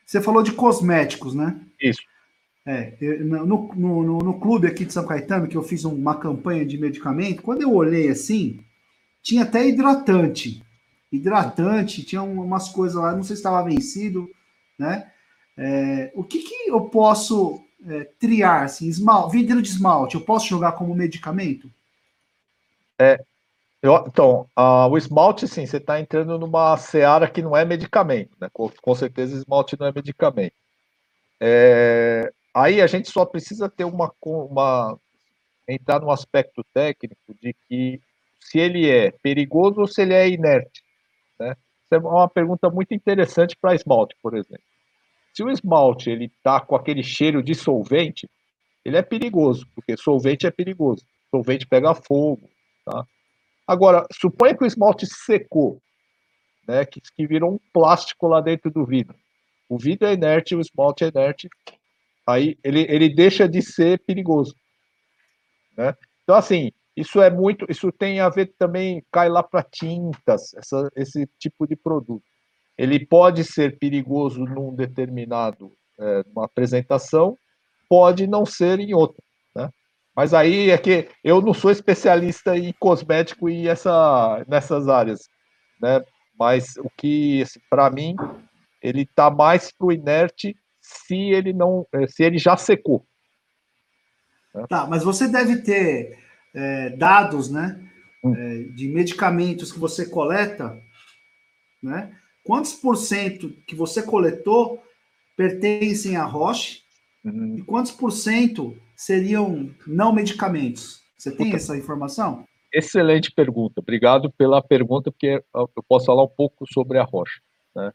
[0.06, 1.60] Você falou de cosméticos, né?
[1.82, 2.02] Isso.
[2.66, 6.66] É, no, no, no, no, clube aqui de São Caetano, que eu fiz uma campanha
[6.66, 8.60] de medicamento, quando eu olhei assim,
[9.22, 10.64] tinha até hidratante
[11.16, 14.28] hidratante, tinha umas coisas lá, não sei se estava vencido,
[14.78, 15.12] né?
[15.56, 20.48] É, o que, que eu posso é, triar, assim, esmalte, vidro de esmalte, eu posso
[20.48, 21.72] jogar como medicamento?
[23.00, 23.24] É,
[23.84, 24.48] eu, então,
[24.90, 28.48] o esmalte, sim, você está entrando numa seara que não é medicamento, né?
[28.54, 30.56] Com, com certeza, esmalte não é medicamento.
[31.38, 34.98] É, aí a gente só precisa ter uma, uma
[35.68, 38.00] entrar no aspecto técnico de que
[38.40, 40.82] se ele é perigoso ou se ele é inerte.
[41.38, 41.52] Né?
[41.84, 44.64] Isso é uma pergunta muito interessante para esmalte, por exemplo.
[45.34, 48.30] Se o esmalte ele está com aquele cheiro de solvente,
[48.86, 51.04] ele é perigoso, porque solvente é perigoso.
[51.30, 52.50] Solvente pega fogo.
[52.86, 53.06] Tá?
[53.74, 55.82] Agora, suponha que o esmalte secou,
[56.68, 59.16] né, que, que virou um plástico lá dentro do vidro.
[59.68, 61.50] O vidro é inerte, o esmalte é inerte,
[62.28, 64.56] aí ele, ele deixa de ser perigoso.
[65.76, 65.96] Né?
[66.24, 70.92] Então, assim, isso é muito, isso tem a ver também, cai lá para tintas, essa,
[70.96, 72.24] esse tipo de produto.
[72.78, 77.36] Ele pode ser perigoso num determinado, é, apresentação,
[77.90, 79.24] pode não ser em outra?
[80.16, 85.30] Mas aí é que eu não sou especialista em cosmético e essa, nessas áreas,
[85.82, 86.04] né?
[86.38, 88.16] Mas o que, assim, para mim,
[88.82, 93.06] ele está mais pro inerte se ele não, se ele já secou.
[94.54, 94.66] Né?
[94.68, 96.20] Tá, mas você deve ter
[96.54, 97.80] é, dados né,
[98.24, 98.36] hum.
[98.36, 100.78] é, de medicamentos que você coleta,
[101.82, 102.16] né?
[102.44, 104.84] Quantos por cento que você coletou
[105.36, 106.82] pertencem a Roche
[107.24, 107.58] uhum.
[107.58, 111.02] e quantos por cento seriam não medicamentos?
[111.18, 111.58] Você tem Puta.
[111.58, 112.46] essa informação?
[112.74, 113.80] Excelente pergunta.
[113.80, 117.40] Obrigado pela pergunta, porque eu posso falar um pouco sobre a Roche.
[117.76, 117.92] Né?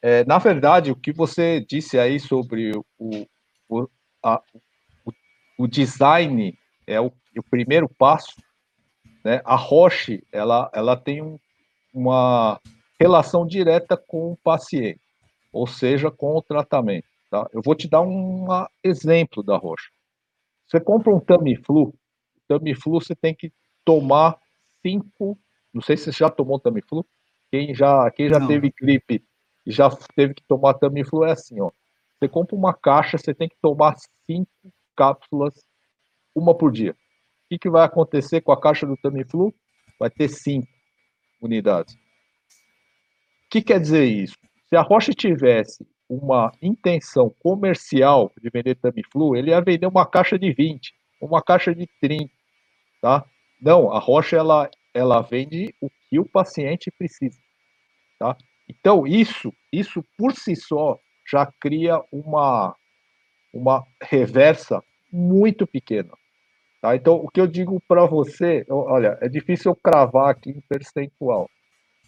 [0.00, 3.26] É, na verdade, o que você disse aí sobre o,
[3.68, 3.88] o,
[4.22, 4.40] a,
[5.04, 5.12] o,
[5.64, 8.34] o design é o e o primeiro passo,
[9.24, 11.38] né, a Roche, ela, ela tem um,
[11.92, 12.60] uma
[13.00, 15.00] relação direta com o paciente,
[15.52, 17.06] ou seja, com o tratamento.
[17.30, 17.48] Tá?
[17.52, 18.46] Eu vou te dar um
[18.84, 19.90] exemplo da Roche.
[20.72, 21.94] Você compra um Tamiflu,
[22.48, 23.52] Tamiflu você tem que
[23.84, 24.38] tomar
[24.84, 25.38] cinco,
[25.72, 27.06] não sei se você já tomou Tamiflu,
[27.50, 29.22] quem já, quem já teve gripe
[29.66, 31.70] e já teve que tomar Tamiflu é assim, ó.
[32.18, 33.94] Você compra uma caixa, você tem que tomar
[34.26, 34.50] cinco
[34.96, 35.54] cápsulas,
[36.34, 36.96] uma por dia
[37.52, 39.54] que, que vai acontecer com a caixa do Tamiflu?
[39.98, 40.66] Vai ter cinco
[41.40, 41.94] unidades.
[41.94, 41.98] O
[43.50, 44.36] que quer dizer isso?
[44.68, 50.38] Se a Roche tivesse uma intenção comercial de vender Tamiflu, ele ia vender uma caixa
[50.38, 52.30] de 20, uma caixa de 30,
[53.00, 53.24] tá?
[53.58, 57.38] Não, a Roche ela, ela vende o que o paciente precisa,
[58.18, 58.36] tá?
[58.68, 60.98] Então, isso, isso por si só
[61.30, 62.76] já cria uma,
[63.52, 66.10] uma reversa muito pequena.
[66.80, 66.94] Tá?
[66.94, 71.48] Então, o que eu digo para você, olha, é difícil eu cravar aqui em percentual,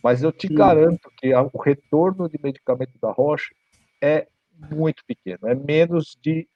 [0.03, 0.55] mas eu te Sim.
[0.55, 3.55] garanto que o retorno de medicamento da Roche
[4.05, 4.29] é
[4.71, 6.47] muito pequeno, é menos de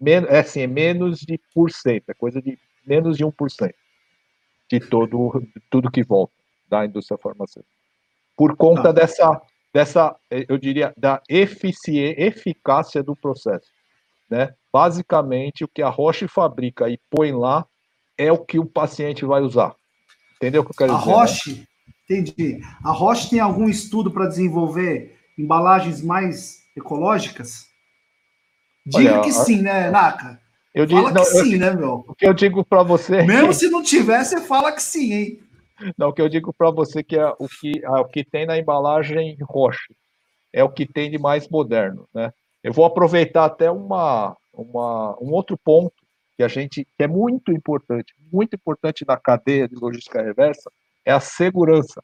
[0.00, 3.72] menos, é assim, é menos de por cento, é coisa de menos de 1%
[4.70, 6.34] de todo de tudo que volta
[6.68, 7.74] da indústria farmacêutica.
[8.36, 8.92] Por conta ah.
[8.92, 13.70] dessa dessa, eu diria, da eficiência, eficácia do processo,
[14.28, 14.54] né?
[14.72, 17.66] Basicamente, o que a Roche fabrica e põe lá
[18.16, 19.74] é o que o paciente vai usar.
[20.36, 21.10] Entendeu o que eu quero a dizer?
[21.10, 21.66] A Roche, né?
[22.04, 22.60] entendi.
[22.84, 27.66] A Roche tem algum estudo para desenvolver embalagens mais ecológicas?
[28.84, 30.40] Diga Olha, que sim, né, Naka?
[30.74, 32.04] Eu digo, fala não, que eu, sim, né, meu?
[32.06, 33.16] O que eu digo para você.
[33.16, 35.40] É Mesmo se não tiver, você fala que sim, hein?
[35.96, 38.46] Não, o que eu digo para você que é o que, é o que tem
[38.46, 39.94] na embalagem Roche
[40.52, 42.32] é o que tem de mais moderno, né?
[42.62, 45.94] Eu vou aproveitar até uma, uma, um outro ponto
[46.36, 50.70] que a gente que é muito importante, muito importante na cadeia de logística reversa,
[51.04, 52.02] é a segurança,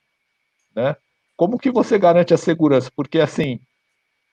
[0.75, 0.97] né?
[1.37, 2.91] Como que você garante a segurança?
[2.95, 3.61] Porque assim,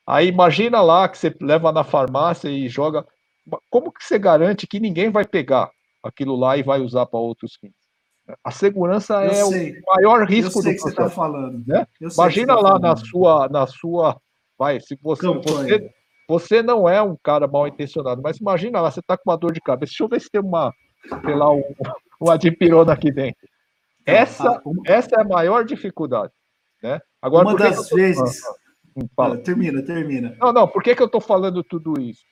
[0.06, 3.06] aí imagina lá que você leva na farmácia e joga.
[3.70, 5.70] Como que você garante que ninguém vai pegar
[6.04, 7.74] aquilo lá e vai usar para outros fins?
[8.44, 9.72] A segurança eu é sei.
[9.72, 11.64] o maior risco eu sei do que processo, você está falando.
[11.66, 11.88] Né?
[12.00, 12.84] Imagina tá lá falando.
[12.84, 14.22] na sua, na sua,
[14.58, 15.92] vai, se você, você,
[16.30, 19.52] você não é um cara mal intencionado, mas imagina lá, você está com uma dor
[19.52, 19.90] de cabeça.
[19.90, 20.72] Deixa eu ver se tem uma,
[21.26, 21.64] sei lá, um,
[22.22, 23.50] uma dipirona aqui dentro.
[24.06, 26.32] Essa, essa é a maior dificuldade.
[26.82, 27.00] Né?
[27.22, 27.96] Agora, uma das tô...
[27.96, 28.42] vezes.
[29.18, 30.36] Ah, termina, termina.
[30.40, 32.24] Não, não, por que, que eu estou falando tudo isso?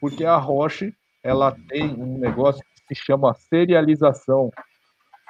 [0.00, 0.92] Porque a Roche
[1.22, 4.50] ela tem um negócio que se chama serialização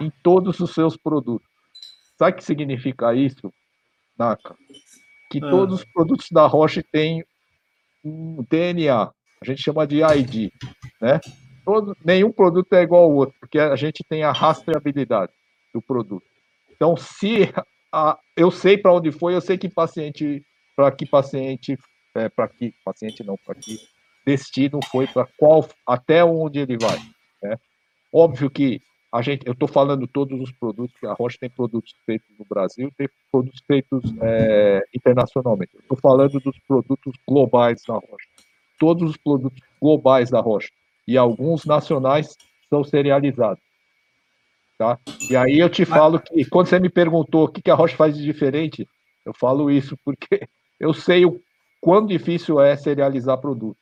[0.01, 1.47] em todos os seus produtos.
[2.18, 3.53] Sabe o que significa isso,
[4.18, 4.57] Naka?
[5.30, 5.51] Que ah.
[5.51, 7.24] todos os produtos da Roche têm
[8.05, 10.51] um DNA, a gente chama de ID,
[11.01, 11.20] né?
[11.64, 15.33] Todo, nenhum produto é igual ao outro, porque a gente tem a rastreabilidade
[15.72, 16.26] do produto.
[16.70, 17.53] Então, se
[17.93, 20.43] a, eu sei para onde foi, eu sei que paciente,
[20.74, 21.78] para que paciente,
[22.14, 23.78] é, para que paciente não, para que
[24.24, 26.99] destino foi, para qual, até onde ele vai.
[27.43, 27.57] Né?
[28.12, 28.80] Óbvio que
[29.12, 32.47] a gente, eu estou falando todos os produtos, que a Roche tem produtos feitos no
[32.47, 35.76] Brasil, tem produtos feitos é, internacionalmente.
[35.78, 38.28] Estou falando dos produtos globais da Roche.
[38.78, 40.70] Todos os produtos globais da Roche
[41.07, 42.34] e alguns nacionais
[42.70, 43.62] são serializados.
[44.83, 44.99] Tá?
[45.30, 48.16] E aí eu te falo que, quando você me perguntou o que a Roche faz
[48.16, 48.85] de diferente,
[49.24, 50.26] eu falo isso porque
[50.80, 51.41] eu sei o
[51.80, 53.78] quão difícil é serializar produto.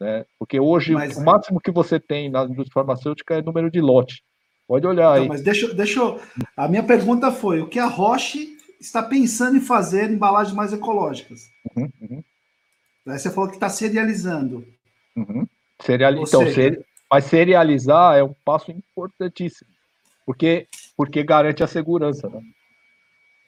[0.00, 0.24] Né?
[0.38, 4.22] Porque hoje mas, o máximo que você tem na indústria farmacêutica é número de lote.
[4.66, 5.28] Pode olhar aí.
[5.28, 6.18] mas deixa, deixa eu...
[6.56, 11.40] A minha pergunta foi: o que a Roche está pensando em fazer embalagens mais ecológicas?
[11.76, 12.24] Uhum, uhum.
[13.08, 14.66] Aí você falou que está serializando.
[15.14, 15.46] Uhum.
[15.82, 16.14] Serial...
[16.14, 16.54] Então, seja...
[16.54, 16.86] ser...
[17.10, 19.70] mas serializar é um passo importantíssimo,
[20.28, 22.28] porque, porque garante a segurança.
[22.28, 22.42] Né?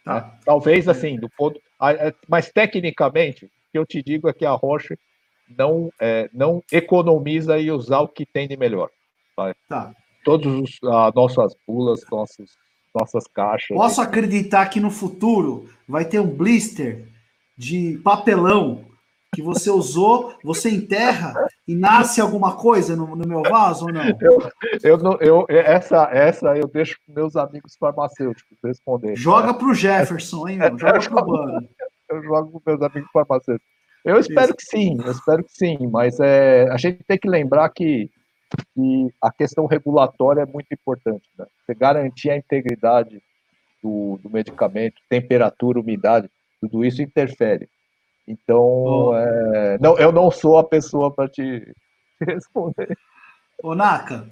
[0.03, 0.16] Tá.
[0.16, 1.61] É, talvez assim, do ponto.
[1.83, 4.99] É, mas tecnicamente, o que eu te digo é que a Roche
[5.59, 8.89] não, é, não economiza e usar o que tem de melhor.
[9.37, 9.55] Tá?
[9.68, 9.95] tá.
[10.24, 12.51] Todas as nossas bulas, nossos,
[12.99, 13.76] nossas caixas.
[13.76, 17.07] Posso acreditar que no futuro vai ter um blister
[17.59, 18.87] de papelão
[19.33, 21.35] que você usou, você enterra
[21.66, 24.03] e nasce alguma coisa no, no meu vaso ou não?
[24.20, 24.51] Eu,
[24.83, 29.16] eu, não, eu essa, essa eu deixo para meus amigos farmacêuticos responder.
[29.16, 30.78] Joga para o Jefferson, hein, meu?
[30.78, 31.68] Joga para o Bano.
[32.11, 33.70] Eu jogo para meus amigos farmacêuticos.
[34.05, 34.57] Eu espero Isso.
[34.57, 38.11] que sim, eu espero que sim, mas é, a gente tem que lembrar que,
[38.74, 41.22] que a questão regulatória é muito importante.
[41.39, 41.47] Né?
[41.64, 43.22] Você garantir a integridade
[43.81, 46.28] do, do medicamento, temperatura, umidade,
[46.61, 47.68] tudo isso interfere.
[48.31, 49.16] Então, oh.
[49.16, 49.78] é...
[49.81, 51.74] não, eu não sou a pessoa para te,
[52.22, 52.97] responder.
[53.62, 54.28] Ô, Naka,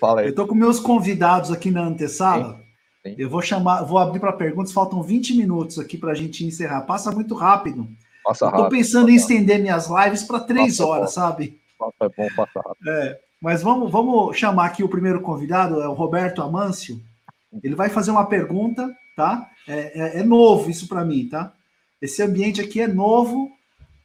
[0.00, 0.26] Fala aí.
[0.26, 2.54] eu estou com meus convidados aqui na antessala.
[2.54, 2.66] Sim.
[3.10, 3.14] Sim.
[3.18, 6.82] Eu vou chamar, vou abrir para perguntas, faltam 20 minutos aqui para a gente encerrar.
[6.82, 7.88] Passa muito rápido.
[8.24, 8.64] Passa rápido.
[8.64, 11.20] Estou pensando em estender minhas lives para três passa horas, bom.
[11.20, 11.60] sabe?
[11.78, 12.90] Passa é bom, passa rápido.
[12.90, 17.00] É, mas vamos, vamos chamar aqui o primeiro convidado, é o Roberto Amâncio.
[17.62, 19.48] Ele vai fazer uma pergunta, tá?
[19.68, 21.52] É, é, é novo isso para mim, tá?
[22.00, 23.50] Esse ambiente aqui é novo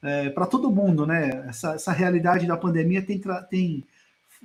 [0.01, 1.45] é, para todo mundo, né?
[1.47, 3.83] Essa, essa realidade da pandemia tem, tem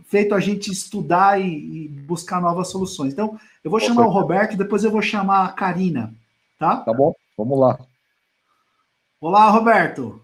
[0.04, 3.12] feito a gente estudar e, e, buscar novas soluções.
[3.12, 6.14] Então, eu vou chamar o Roberto e depois eu vou chamar a Karina,
[6.58, 6.78] tá?
[6.78, 7.78] Tá bom, vamos lá.
[9.20, 10.22] Olá, Roberto.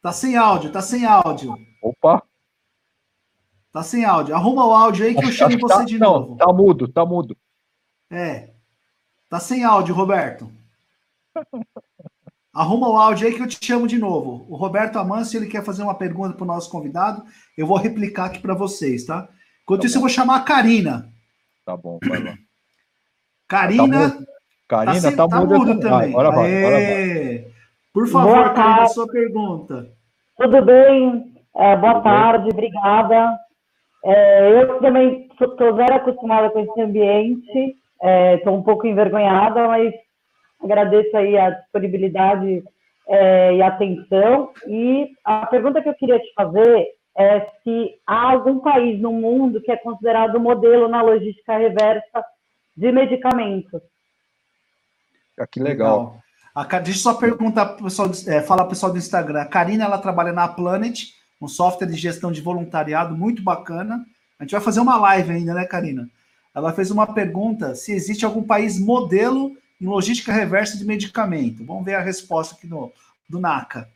[0.00, 1.54] Tá sem áudio, tá sem áudio.
[1.80, 2.22] Opa.
[3.70, 4.34] Tá sem áudio.
[4.34, 6.36] Arruma o áudio aí que acho, eu chamo você tá, de não, novo.
[6.36, 7.36] Tá mudo, tá mudo.
[8.10, 8.50] É.
[9.30, 10.52] Tá sem áudio, Roberto.
[12.54, 14.44] Arruma o áudio aí que eu te chamo de novo.
[14.48, 17.22] O Roberto Amâncio, ele quer fazer uma pergunta para o nosso convidado.
[17.56, 19.26] Eu vou replicar aqui para vocês, tá?
[19.62, 20.00] Enquanto tá isso, bom.
[20.00, 21.08] eu vou chamar a Karina.
[21.64, 22.34] Tá bom, vai lá.
[23.48, 24.10] Karina.
[24.10, 24.18] Tá
[24.68, 26.10] Karina, tá, tá, tá mudo também.
[26.10, 27.52] Agora vai, agora vai.
[27.92, 29.90] Por favor, Karina, sua pergunta.
[30.36, 31.32] Tudo bem?
[31.56, 32.52] É, boa Tudo tarde, bem?
[32.52, 33.38] obrigada.
[34.04, 37.76] É, eu também estou zero acostumada com esse ambiente.
[38.36, 39.92] Estou é, um pouco envergonhada, mas
[40.62, 42.62] agradeço aí a disponibilidade
[43.08, 44.52] é, e atenção.
[44.66, 49.60] E a pergunta que eu queria te fazer é se há algum país no mundo
[49.60, 52.24] que é considerado modelo na logística reversa
[52.76, 53.82] de medicamentos.
[55.38, 56.16] Ah, que legal.
[56.54, 59.40] A, deixa eu só perguntar para o pessoal, é, falar pessoal do Instagram.
[59.40, 61.04] A Karina, ela trabalha na Planet,
[61.40, 64.04] um software de gestão de voluntariado muito bacana.
[64.38, 66.08] A gente vai fazer uma live ainda, né, Karina?
[66.54, 69.52] Ela fez uma pergunta se existe algum país modelo
[69.82, 71.66] em logística reversa de medicamento?
[71.66, 72.92] Vamos ver a resposta aqui no,
[73.28, 73.90] do NACA.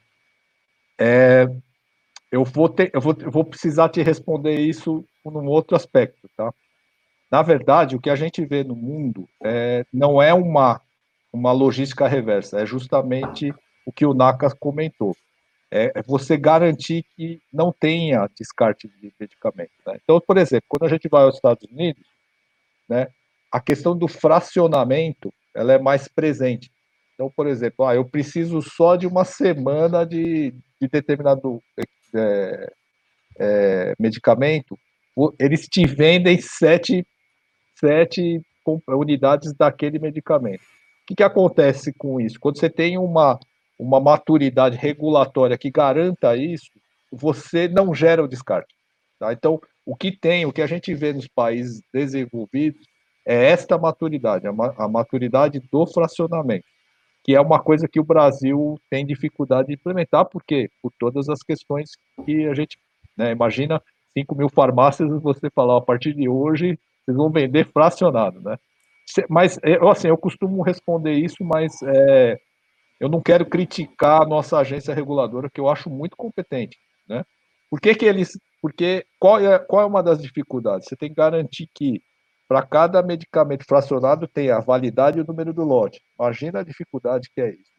[0.99, 1.47] É,
[2.30, 6.53] eu, vou ter, eu, vou, eu vou precisar te responder isso num outro aspecto, tá?
[7.30, 10.80] Na verdade, o que a gente vê no mundo é, não é uma,
[11.32, 15.16] uma logística reversa, é justamente o que o Naka comentou.
[15.70, 19.72] É, é você garantir que não tenha descarte de medicamento.
[19.87, 19.99] Né?
[20.03, 22.03] Então, por exemplo, quando a gente vai aos Estados Unidos,
[22.89, 23.09] né,
[23.51, 26.70] a questão do fracionamento ela é mais presente.
[27.14, 31.62] Então, por exemplo, ah, eu preciso só de uma semana de, de determinado
[32.14, 32.72] é,
[33.38, 34.78] é, medicamento,
[35.38, 37.07] eles te vendem sete,
[37.78, 38.40] sete
[38.88, 40.62] unidades daquele medicamento.
[40.62, 42.38] O que, que acontece com isso?
[42.38, 43.38] Quando você tem uma,
[43.78, 46.66] uma maturidade regulatória que garanta isso,
[47.11, 48.74] você não gera o descarte.
[49.18, 49.32] Tá?
[49.32, 52.84] Então, o que tem, o que a gente vê nos países desenvolvidos,
[53.27, 56.64] é esta maturidade, a maturidade do fracionamento,
[57.24, 61.43] que é uma coisa que o Brasil tem dificuldade de implementar, porque por todas as
[61.43, 61.91] questões
[62.24, 62.79] que a gente
[63.16, 63.83] né, imagina
[64.16, 68.57] 5 mil farmácias você falar a partir de hoje vocês vão vender fracionado, né?
[69.29, 72.37] Mas eu assim eu costumo responder isso, mas é,
[73.01, 76.77] eu não quero criticar a nossa agência reguladora, que eu acho muito competente,
[77.09, 77.24] né?
[77.70, 80.89] Por que, que eles, porque qual é, qual é uma das dificuldades?
[80.89, 82.01] Você tem que garantir que
[82.49, 86.01] para cada medicamento fracionado tem a validade e o número do lote.
[86.18, 87.70] Imagina a dificuldade que é isso.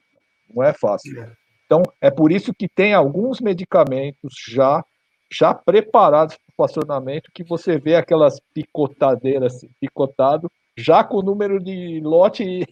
[0.53, 1.22] Não é fácil.
[1.22, 1.32] É.
[1.65, 4.84] Então, é por isso que tem alguns medicamentos já
[5.30, 11.61] já preparados para o fracionamento, que você vê aquelas picotadeiras picotado, já com o número
[11.61, 12.65] de lote e,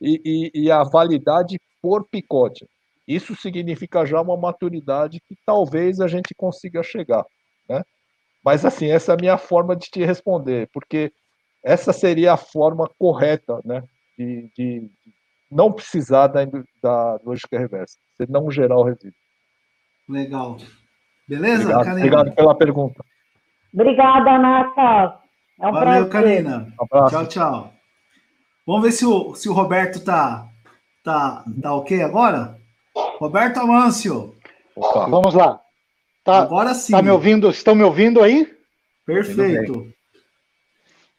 [0.00, 2.68] e, e a validade por picote.
[3.06, 7.24] Isso significa já uma maturidade que talvez a gente consiga chegar,
[7.68, 7.82] né?
[8.44, 11.12] Mas assim, essa é a minha forma de te responder, porque
[11.64, 13.82] essa seria a forma correta, né,
[14.18, 14.90] de, de
[15.50, 16.44] não precisar da,
[16.82, 19.12] da lógica reversa, você não gerar o resíduo.
[20.08, 20.58] Legal.
[21.26, 23.02] Beleza, obrigado, Obrigado pela pergunta.
[23.72, 25.18] Obrigada, Nata.
[25.60, 26.44] É um Valeu, prazer.
[26.44, 26.72] Karina.
[26.80, 27.74] Um tchau, tchau.
[28.66, 30.46] Vamos ver se o, se o Roberto tá,
[31.02, 32.58] tá, tá ok agora?
[33.18, 34.34] Roberto Amâncio.
[34.76, 35.06] Opa.
[35.06, 35.60] Vamos lá.
[36.24, 36.92] Tá, agora sim.
[36.92, 37.48] Tá me ouvindo?
[37.50, 38.52] Estão me ouvindo aí?
[39.06, 39.93] Perfeito.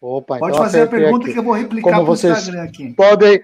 [0.08, 1.34] Opa, Pode então fazer a pergunta aqui.
[1.34, 2.94] que eu vou replicar para o Instagram aqui.
[2.94, 3.42] Podem,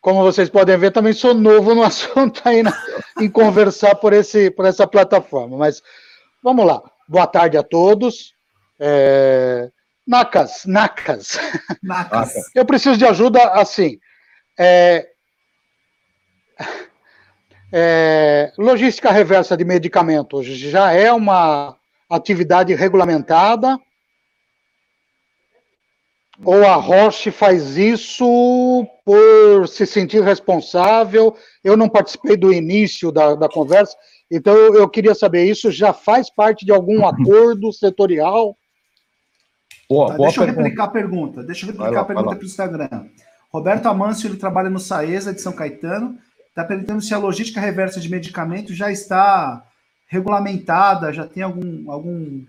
[0.00, 2.72] como vocês podem ver, também sou novo no assunto aí na,
[3.20, 5.56] em conversar por, esse, por essa plataforma.
[5.56, 5.80] Mas
[6.42, 6.82] vamos lá.
[7.08, 8.34] Boa tarde a todos.
[8.80, 9.70] É...
[10.04, 11.38] Nacas, Nacas.
[11.80, 12.32] Nacas.
[12.52, 14.00] Eu preciso de ajuda assim.
[14.58, 15.08] É...
[17.72, 18.52] É...
[18.58, 21.76] Logística reversa de medicamentos já é uma
[22.10, 23.78] atividade regulamentada
[26.44, 31.36] ou a Roche faz isso por se sentir responsável?
[31.62, 33.96] Eu não participei do início da, da conversa,
[34.30, 38.56] então eu, queria saber, isso já faz parte de algum acordo setorial?
[39.88, 40.60] Boa, tá, boa deixa pergunta.
[40.60, 41.42] eu replicar a pergunta.
[41.42, 43.06] Deixa eu replicar lá, a pergunta para o Instagram.
[43.52, 46.18] Roberto Amâncio, ele trabalha no Saesa de São Caetano,
[46.48, 49.62] está perguntando se a logística reversa de medicamentos já está
[50.06, 52.42] regulamentada, já tem algum, algum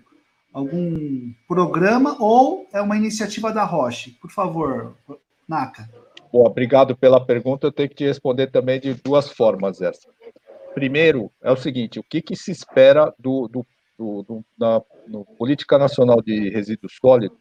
[0.54, 4.12] algum programa ou é uma iniciativa da Roche?
[4.12, 4.94] Por favor,
[5.48, 5.90] Naka.
[6.32, 7.66] Bom, obrigado pela pergunta.
[7.66, 10.08] Eu tenho que te responder também de duas formas essa.
[10.72, 13.66] Primeiro, é o seguinte: o que, que se espera do, do,
[13.98, 17.36] do, do da no Política Nacional de Resíduos Sólidos?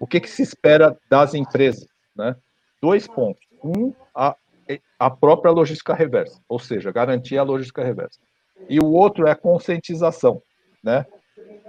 [0.00, 1.86] O que, que se espera das empresas?
[2.16, 2.34] Né?
[2.80, 3.46] Dois pontos.
[3.62, 4.34] Um, a,
[4.98, 8.18] a própria logística reversa, ou seja, garantir a logística reversa.
[8.68, 10.42] E o outro é a conscientização.
[10.82, 11.06] Né?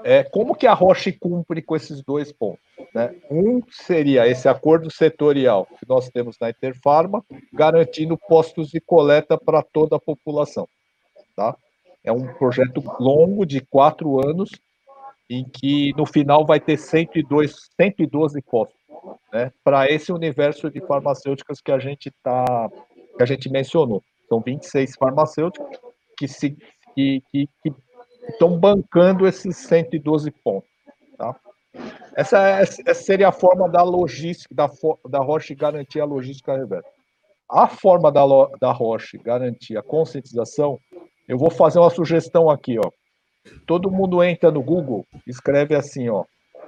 [0.04, 2.64] É, como que a Roche cumpre com esses dois pontos?
[2.94, 3.16] Né?
[3.32, 9.64] Um seria esse acordo setorial que nós temos na Interfarma, garantindo postos de coleta para
[9.64, 10.68] toda a população.
[11.36, 11.56] Tá?
[12.04, 14.52] É um projeto longo de quatro anos,
[15.30, 18.78] em que no final vai ter 102, 112 postos,
[19.32, 19.52] né?
[19.64, 22.70] para esse universo de farmacêuticas que a gente tá,
[23.16, 24.04] que a gente mencionou.
[24.28, 25.80] São 26 farmacêuticas
[26.18, 26.58] que, se,
[26.94, 27.74] que, que, que
[28.30, 30.70] estão bancando esses 112 pontos.
[31.18, 31.36] Tá?
[32.16, 34.70] Essa, é, essa, seria a forma da logística, da,
[35.10, 36.88] da Roche garantir a logística reversa.
[37.50, 38.24] A forma da,
[38.60, 40.80] da Roche garantir a conscientização,
[41.28, 42.90] eu vou fazer uma sugestão aqui, ó.
[43.66, 46.24] Todo mundo entra no Google, escreve assim, ó,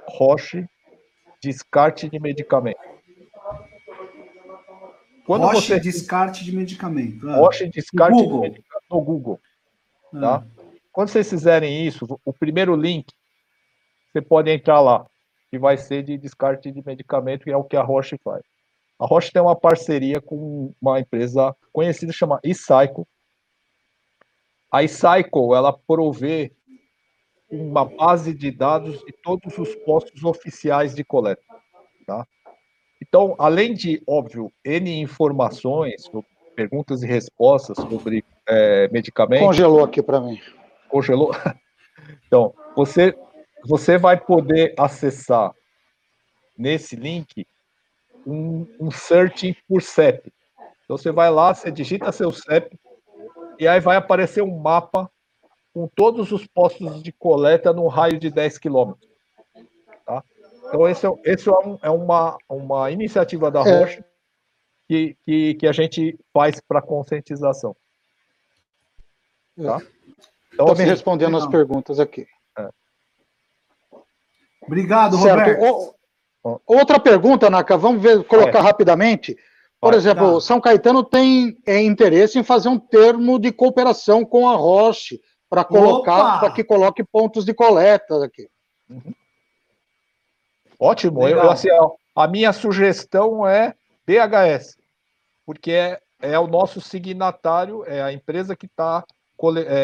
[0.06, 0.66] Roche
[1.42, 2.78] descarte de medicamento.
[5.24, 5.80] Quando Roche você...
[5.80, 7.28] descarte de medicamento.
[7.28, 7.36] Ah.
[7.36, 8.40] Roche descarte no Google.
[8.42, 9.40] de medicamento no Google.
[10.12, 10.34] Tá?
[10.36, 10.55] Ah.
[10.96, 13.12] Quando vocês fizerem isso, o primeiro link,
[14.10, 15.04] você pode entrar lá,
[15.50, 18.42] que vai ser de descarte de medicamento, que é o que a Roche faz.
[18.98, 23.04] A Roche tem uma parceria com uma empresa conhecida chamada eCycle.
[24.72, 26.50] A eCycle, ela provê
[27.50, 31.42] uma base de dados de todos os postos oficiais de coleta.
[32.06, 32.26] Tá?
[33.02, 36.10] Então, além de, óbvio, N informações,
[36.54, 39.46] perguntas e respostas sobre é, medicamentos.
[39.46, 40.40] Congelou aqui para mim.
[40.88, 41.32] Congelou?
[42.26, 43.16] Então, você,
[43.64, 45.52] você vai poder acessar
[46.56, 47.46] nesse link
[48.26, 50.32] um, um search por CEP.
[50.84, 52.78] Então, você vai lá, você digita seu CEP,
[53.58, 55.10] e aí vai aparecer um mapa
[55.72, 59.08] com todos os postos de coleta no raio de 10 quilômetros.
[60.04, 60.22] Tá?
[60.68, 63.78] Então, esse, é, esse é, um, é uma, uma iniciativa da é.
[63.78, 64.04] Rocha
[64.88, 67.76] que, que, que a gente faz para conscientização.
[69.56, 69.80] Tá?
[70.56, 71.38] Então, assim, me respondendo não.
[71.38, 72.26] as perguntas aqui.
[72.58, 72.68] É.
[74.62, 75.60] Obrigado, certo.
[75.60, 75.94] Roberto.
[76.42, 78.62] O, outra pergunta, Naka, vamos ver, colocar é.
[78.62, 79.36] rapidamente.
[79.78, 80.40] Por exemplo, tá.
[80.40, 85.62] São Caetano tem é, interesse em fazer um termo de cooperação com a Roche para
[85.62, 88.48] colocar, para que coloque pontos de coleta aqui.
[88.88, 89.14] Uhum.
[90.80, 91.28] Ótimo.
[91.28, 91.68] Eu, assim,
[92.14, 93.74] a minha sugestão é
[94.06, 94.78] BHS,
[95.44, 99.04] porque é, é o nosso signatário, é a empresa que está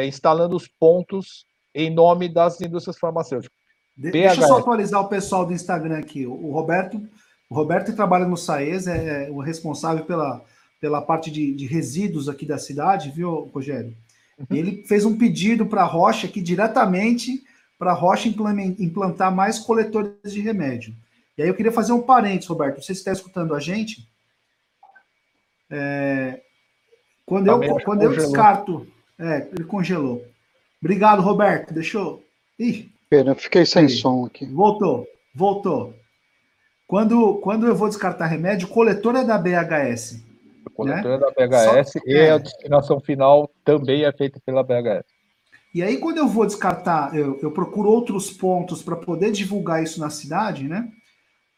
[0.06, 3.56] instalando os pontos em nome das indústrias farmacêuticas.
[3.96, 6.26] De, deixa eu só atualizar o pessoal do Instagram aqui.
[6.26, 7.00] O Roberto,
[7.48, 10.42] o Roberto trabalha no SAES, é, é o responsável pela,
[10.80, 13.94] pela parte de, de, resíduos aqui da cidade, viu, Rogério?
[14.38, 14.46] Uhum.
[14.50, 17.42] Ele fez um pedido para a Rocha aqui diretamente
[17.82, 18.28] para a Rocha
[18.78, 20.94] implantar mais coletores de remédio.
[21.36, 22.80] E aí eu queria fazer um parênteses, Roberto.
[22.80, 24.08] Você está escutando a gente?
[25.68, 26.40] É,
[27.26, 28.86] quando eu, quando eu descarto.
[29.18, 30.24] É, ele congelou.
[30.80, 31.72] Obrigado, Roberto.
[31.72, 32.22] Deixou.
[32.58, 32.90] Ih.
[33.08, 33.88] Pera, fiquei sem aí.
[33.88, 34.46] som aqui.
[34.46, 35.94] Voltou, voltou.
[36.86, 40.22] Quando, quando eu vou descartar remédio, o coletor é da BHS.
[40.66, 41.16] O coletor né?
[41.16, 42.30] é da BHS Só, e é.
[42.30, 45.04] a destinação final também é feita pela BHS.
[45.74, 50.00] E aí, quando eu vou descartar, eu, eu procuro outros pontos para poder divulgar isso
[50.00, 50.86] na cidade, né?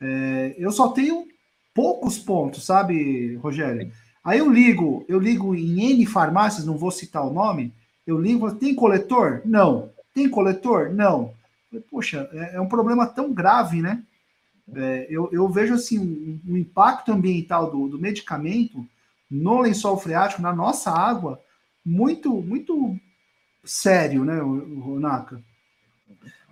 [0.01, 1.27] É, eu só tenho
[1.75, 3.91] poucos pontos, sabe, Rogério?
[4.25, 7.72] Aí eu ligo, eu ligo em N farmácias, não vou citar o nome,
[8.07, 9.43] eu ligo, tem coletor?
[9.45, 9.91] Não.
[10.14, 10.93] Tem coletor?
[10.95, 11.35] Não.
[11.91, 14.03] Poxa, é, é um problema tão grave, né?
[14.75, 18.87] É, eu, eu, vejo assim um, um impacto ambiental do, do, medicamento
[19.31, 21.39] no lençol freático, na nossa água,
[21.85, 22.99] muito, muito
[23.62, 25.43] sério, né, o, o Naka?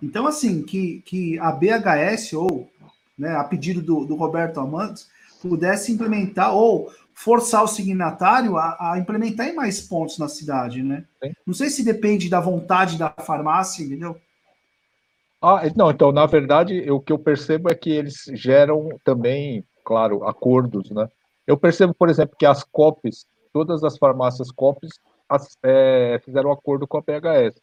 [0.01, 2.69] Então, assim, que, que a BHS, ou
[3.17, 5.07] né, a pedido do, do Roberto Amantes,
[5.41, 11.05] pudesse implementar, ou forçar o signatário a, a, implementar em mais pontos na cidade, né?
[11.23, 11.33] Sim.
[11.45, 14.19] Não sei se depende da vontade da farmácia, entendeu?
[15.41, 20.25] Ah, não, então, na verdade, o que eu percebo é que eles geram também, claro,
[20.25, 21.07] acordos, né?
[21.45, 26.53] Eu percebo, por exemplo, que as COPs, todas as farmácias COPs as, é, fizeram um
[26.53, 27.61] acordo com a PHS,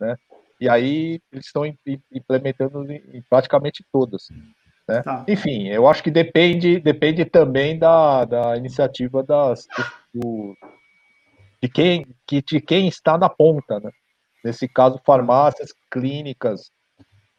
[0.00, 0.16] né?
[0.60, 1.64] E aí eles estão
[2.10, 4.28] implementando em, em praticamente todas.
[4.90, 5.02] Né?
[5.02, 5.24] Tá.
[5.28, 9.68] Enfim, eu acho que depende, depende também da, da iniciativa das,
[10.12, 10.56] do,
[11.62, 13.78] de, quem, que, de quem está na ponta.
[13.78, 13.90] Né?
[14.44, 16.72] Nesse caso, farmácias, clínicas,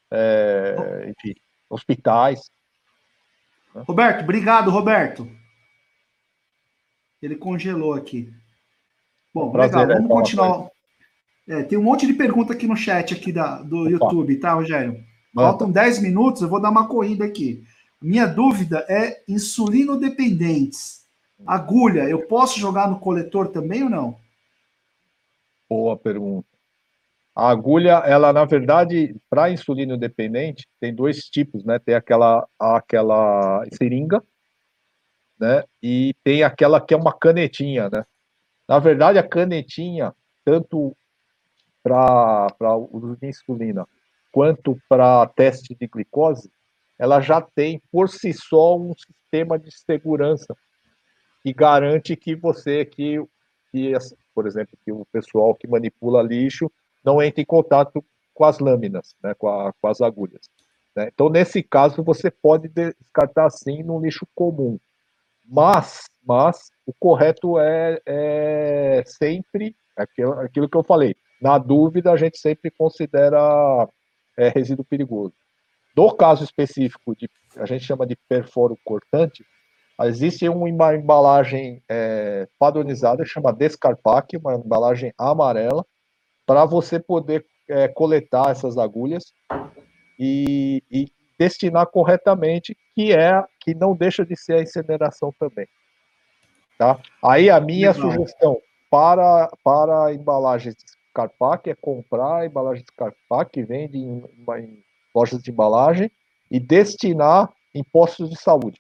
[0.09, 1.35] é, enfim,
[1.69, 2.49] hospitais.
[3.75, 3.83] Né?
[3.85, 5.29] Roberto, obrigado, Roberto.
[7.21, 8.33] Ele congelou aqui.
[9.33, 10.69] Bom, Prazer, legal, vamos continuar.
[11.49, 13.89] É, tem um monte de pergunta aqui no chat aqui da, do Opa.
[13.89, 15.10] YouTube, tá, Rogério?
[15.33, 17.63] Faltam 10 minutos, eu vou dar uma corrida aqui.
[18.01, 21.05] Minha dúvida é insulino-dependentes.
[21.45, 24.19] Agulha, eu posso jogar no coletor também ou não?
[25.69, 26.47] Boa pergunta.
[27.33, 31.79] A agulha, ela na verdade, para insulino dependente, tem dois tipos, né?
[31.79, 34.21] Tem aquela aquela seringa,
[35.39, 35.63] né?
[35.81, 38.05] E tem aquela que é uma canetinha, né?
[38.67, 40.13] Na verdade, a canetinha,
[40.43, 40.95] tanto
[41.81, 43.87] para uso de insulina
[44.31, 46.51] quanto para teste de glicose,
[46.97, 50.55] ela já tem por si só um sistema de segurança
[51.41, 53.23] que garante que você que,
[53.71, 53.93] que
[54.33, 56.71] por exemplo, que o pessoal que manipula lixo
[57.03, 58.03] não entre em contato
[58.33, 60.49] com as lâminas, né, com, a, com as agulhas.
[60.95, 61.09] Né?
[61.13, 64.79] Então, nesse caso, você pode descartar sim no lixo comum.
[65.43, 71.15] Mas, mas o correto é, é sempre aquilo, aquilo que eu falei.
[71.41, 73.89] Na dúvida, a gente sempre considera
[74.37, 75.33] é, resíduo perigoso.
[75.95, 79.45] No caso específico, de, a gente chama de perforo cortante,
[80.03, 85.85] existe uma embalagem é, padronizada, chama Descarpac, uma embalagem amarela,
[86.45, 89.33] para você poder é, coletar essas agulhas
[90.19, 91.05] e, e,
[91.37, 95.67] destinar corretamente, que é que não deixa de ser a incineração também.
[96.77, 96.99] Tá?
[97.23, 98.11] Aí a minha Legal.
[98.11, 98.61] sugestão
[98.91, 100.75] para, para embalagens
[101.13, 104.23] Carpac é comprar de Carpac que vende em,
[104.57, 104.83] em,
[105.13, 106.11] lojas de embalagem
[106.49, 108.79] e destinar em postos de saúde.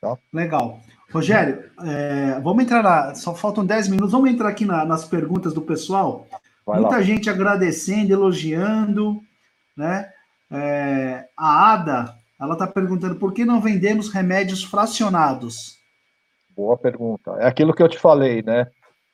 [0.00, 0.16] Tá?
[0.32, 0.80] Legal.
[1.12, 3.14] Rogério, é, vamos entrar na.
[3.14, 6.26] Só faltam 10 minutos, vamos entrar aqui na, nas perguntas do pessoal.
[6.66, 7.02] Vai Muita lá.
[7.02, 9.20] gente agradecendo, elogiando,
[9.76, 10.10] né?
[10.50, 15.78] É, a Ada, ela está perguntando por que não vendemos remédios fracionados?
[16.50, 17.32] Boa pergunta.
[17.38, 18.66] É aquilo que eu te falei, né?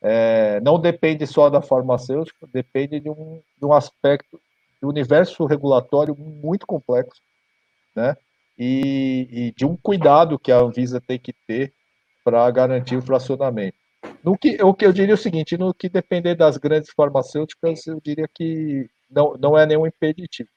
[0.02, 4.40] É, não depende só da farmacêutica, depende de um, de um aspecto
[4.80, 7.20] do universo regulatório muito complexo,
[7.94, 8.16] né?
[8.58, 11.72] E, e, de um cuidado que a Anvisa tem que ter
[12.24, 13.76] para garantir o fracionamento.
[14.22, 17.86] No que, o que eu diria é o seguinte, no que depender das grandes farmacêuticas,
[17.86, 20.48] eu diria que não, não é nenhum impeditivo.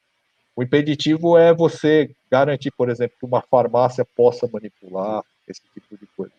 [0.55, 6.05] O impeditivo é você garantir, por exemplo, que uma farmácia possa manipular esse tipo de
[6.15, 6.33] coisa.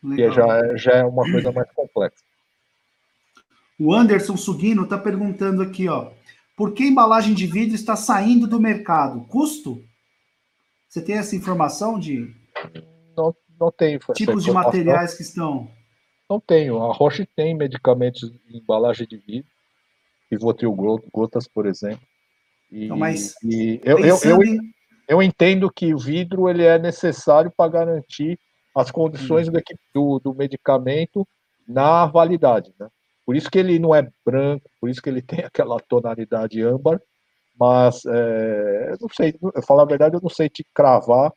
[0.00, 2.24] Que já, é, já é uma coisa mais complexa.
[3.78, 6.12] O Anderson Sugino está perguntando aqui, ó.
[6.56, 9.26] Por que embalagem de vidro está saindo do mercado?
[9.26, 9.82] Custo?
[10.88, 12.34] Você tem essa informação de.
[13.16, 13.98] Não, não tenho.
[14.14, 15.70] Tipos de materiais que estão.
[16.28, 16.82] Não tenho.
[16.82, 19.50] A Roche tem medicamentos em embalagem de vidro,
[20.30, 20.72] Rivotril
[21.12, 22.06] gotas, por exemplo.
[22.70, 24.38] E, então, mas e eu, eu, eu,
[25.08, 28.38] eu, entendo que o vidro ele é necessário para garantir
[28.74, 29.52] as condições hum.
[29.92, 31.26] do, do medicamento
[31.66, 32.88] na validade, né?
[33.24, 37.00] Por isso que ele não é branco, por isso que ele tem aquela tonalidade âmbar,
[37.58, 41.32] mas é, eu não sei, eu falar a verdade, eu não sei te cravar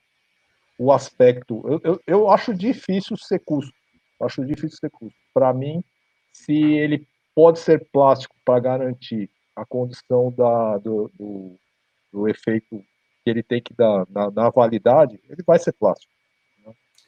[0.80, 1.62] o aspecto.
[1.68, 3.74] Eu, eu, eu acho difícil ser custo.
[4.22, 5.18] Acho difícil ser custo.
[5.34, 5.84] Para mim,
[6.32, 7.06] se ele
[7.36, 11.56] pode ser plástico para garantir a condição da, do, do,
[12.12, 12.84] do, efeito
[13.24, 16.12] que ele tem que dar na, na validade, ele vai ser plástico.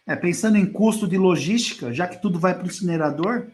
[0.08, 3.48] É, pensando em custo de logística, já que tudo vai para o incinerador,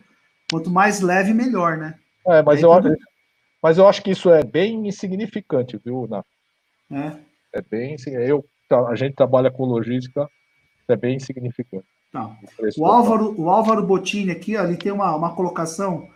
[0.51, 1.97] quanto mais leve, melhor, né?
[2.27, 2.95] É, mas, eu, tudo...
[3.63, 6.23] mas eu acho que isso é bem insignificante, viu, Ná?
[6.91, 7.17] É.
[7.53, 8.45] É bem eu
[8.87, 10.29] a gente trabalha com logística,
[10.87, 11.85] é bem insignificante.
[12.11, 12.35] Tá.
[12.77, 16.07] O Álvaro, o Álvaro Bottini aqui, ó, ele tem uma, uma colocação.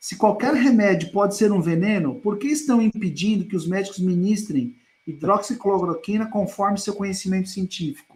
[0.00, 4.74] Se qualquer remédio pode ser um veneno, por que estão impedindo que os médicos ministrem
[5.06, 8.13] hidroxicloroquina conforme seu conhecimento científico?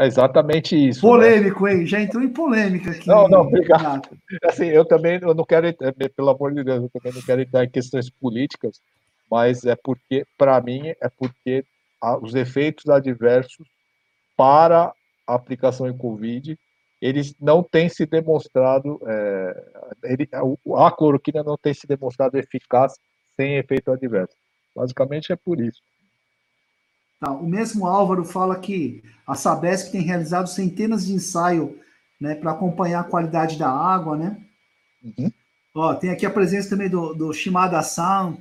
[0.00, 1.04] É exatamente isso.
[1.04, 1.12] Né?
[1.12, 1.74] Polêmico, né?
[1.74, 1.86] hein?
[1.86, 3.06] Já entrou em polêmica aqui.
[3.06, 4.08] Não, não, obrigado.
[4.44, 5.66] Assim, eu também eu não quero,
[6.16, 8.80] pelo amor de Deus, eu também não quero entrar em questões políticas,
[9.30, 11.66] mas é porque, para mim, é porque
[12.22, 13.68] os efeitos adversos
[14.34, 14.90] para
[15.26, 16.58] a aplicação em Covid,
[17.02, 19.64] eles não têm se demonstrado, é,
[20.04, 20.26] ele,
[20.76, 22.94] a cloroquina não tem se demonstrado eficaz
[23.36, 24.34] sem efeito adverso.
[24.74, 25.82] Basicamente é por isso.
[27.20, 31.70] Tá, o mesmo Álvaro fala que a Sabesp tem realizado centenas de ensaios
[32.18, 34.38] né, para acompanhar a qualidade da água, né?
[35.04, 35.30] Uhum.
[35.74, 38.38] Ó, tem aqui a presença também do, do Shimada-san,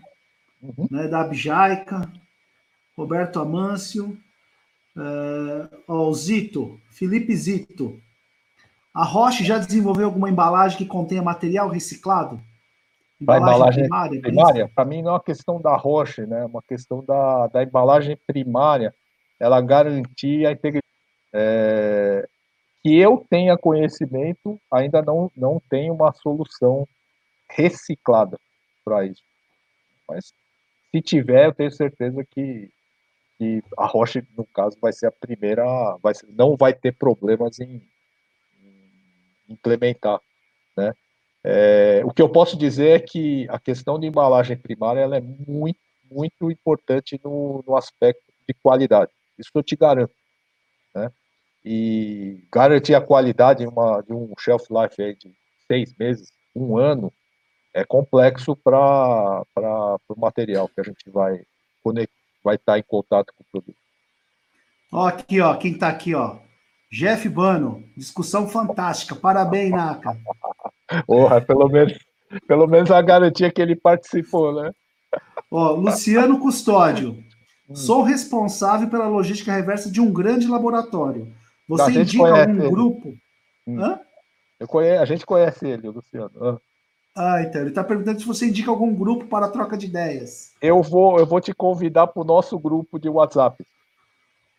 [0.62, 0.88] uhum.
[0.90, 2.10] né, da Abjaica,
[2.96, 4.18] Roberto Amâncio,
[4.96, 8.00] uh, ó, o Zito, Felipe Zito.
[8.94, 12.42] A Roche já desenvolveu alguma embalagem que contenha material reciclado?
[13.22, 14.18] Embalagem, embalagem primária?
[14.18, 16.42] É primária para mim, não é uma questão da Roche, né?
[16.42, 18.94] É uma questão da, da embalagem primária.
[19.40, 20.86] Ela garantir a integridade.
[21.34, 22.28] É,
[22.82, 26.88] que eu tenha conhecimento, ainda não, não tem uma solução
[27.50, 28.40] reciclada
[28.86, 29.22] para isso.
[30.08, 30.34] Mas
[30.92, 32.70] se tiver, eu tenho certeza que
[33.40, 35.64] que a Roche, no caso, vai ser a primeira,
[36.04, 37.82] vai ser, não vai ter problemas em,
[38.62, 40.20] em implementar?
[41.44, 45.22] É, o que eu posso dizer é que a questão de embalagem primária ela é
[45.22, 45.80] muito,
[46.12, 49.12] muito importante no, no aspecto de qualidade.
[49.38, 50.14] Isso eu te garanto,
[50.94, 51.12] né?
[51.64, 55.34] E garantir a qualidade de, uma, de um shelf life de
[55.68, 57.14] seis meses, um ano,
[57.74, 61.42] é complexo para o material que a gente vai
[61.84, 63.78] conectar vai estar em contato com o produto.
[64.92, 66.38] Ó, aqui, ó, quem está aqui, ó.
[66.92, 69.16] Jeff Bano, discussão fantástica.
[69.16, 70.18] Parabéns, Naka.
[71.06, 71.98] Porra, pelo menos,
[72.48, 74.72] pelo menos a garantia que ele participou, né?
[75.52, 77.24] Ó, Luciano Custódio.
[77.74, 81.32] Sou responsável pela logística reversa de um grande laboratório.
[81.68, 82.70] Você Não, indica algum ele.
[82.70, 83.14] grupo?
[83.68, 83.80] Hum.
[83.80, 84.00] Hã?
[84.60, 86.60] Eu conheço, a gente conhece ele, o Luciano.
[87.16, 87.62] Ah, então.
[87.62, 90.52] Ele está perguntando se você indica algum grupo para troca de ideias.
[90.62, 93.64] Eu vou, eu vou te convidar para o nosso grupo de WhatsApp.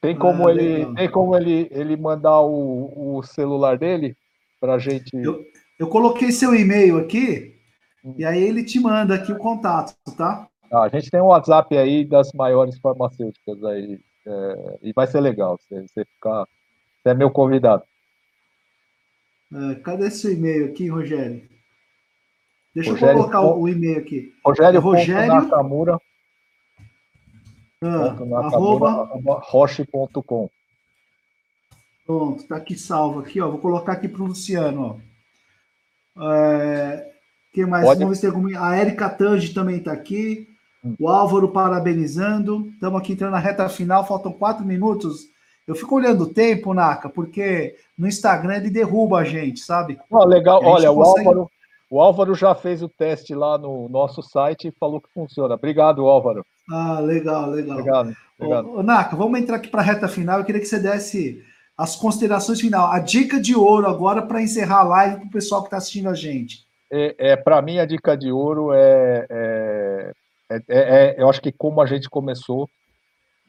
[0.01, 4.17] Tem como ah, ele, tem como ele, ele mandar o, o celular dele
[4.61, 5.11] para a gente.
[5.15, 5.45] Eu,
[5.81, 7.57] eu coloquei seu e-mail aqui
[8.05, 8.15] hum.
[8.19, 10.47] e aí ele te manda aqui o contato, tá?
[10.71, 15.21] Ah, a gente tem um WhatsApp aí das maiores farmacêuticas aí é, e vai ser
[15.21, 16.45] legal você, você ficar.
[17.03, 17.83] Você é meu convidado.
[19.53, 21.49] É, cadê seu e-mail aqui, Rogério?
[22.75, 24.33] Deixa Rogério, eu colocar o, e-mail aqui.
[24.45, 25.99] Rogério, Rogério Nakamura.
[27.83, 29.09] Ah, Nakamura,
[29.41, 30.51] roche.com.
[32.07, 33.49] Pronto, está aqui salvo aqui, ó.
[33.49, 35.10] Vou colocar aqui para o Luciano, ó.
[36.21, 37.07] É,
[37.53, 37.85] quem mais?
[37.85, 38.01] Pode.
[38.01, 38.69] Vamos ver alguma...
[38.69, 40.47] A Erika Tange também está aqui.
[40.99, 42.69] O Álvaro parabenizando.
[42.73, 45.29] Estamos aqui entrando na reta final, faltam quatro minutos.
[45.67, 49.99] Eu fico olhando o tempo, Naka, porque no Instagram ele derruba a gente, sabe?
[50.11, 50.61] Oh, legal.
[50.65, 51.51] Olha, o Álvaro,
[51.91, 55.55] o Álvaro já fez o teste lá no nosso site e falou que funciona.
[55.55, 56.45] Obrigado, Álvaro.
[56.71, 57.79] Ah, legal, legal.
[57.79, 58.17] Obrigado.
[58.39, 58.71] obrigado.
[58.71, 60.39] Ô, Naka, vamos entrar aqui para a reta final.
[60.39, 61.43] Eu queria que você desse
[61.81, 62.93] as considerações final.
[62.93, 66.11] A dica de ouro agora para encerrar a live para o pessoal que está assistindo
[66.11, 66.67] a gente.
[66.93, 70.13] É, é para mim, a dica de ouro é, é,
[70.51, 72.69] é, é, eu acho que como a gente começou,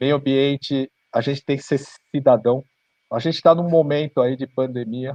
[0.00, 1.78] meio ambiente a gente tem que ser
[2.10, 2.64] cidadão.
[3.12, 5.14] A gente está num momento aí de pandemia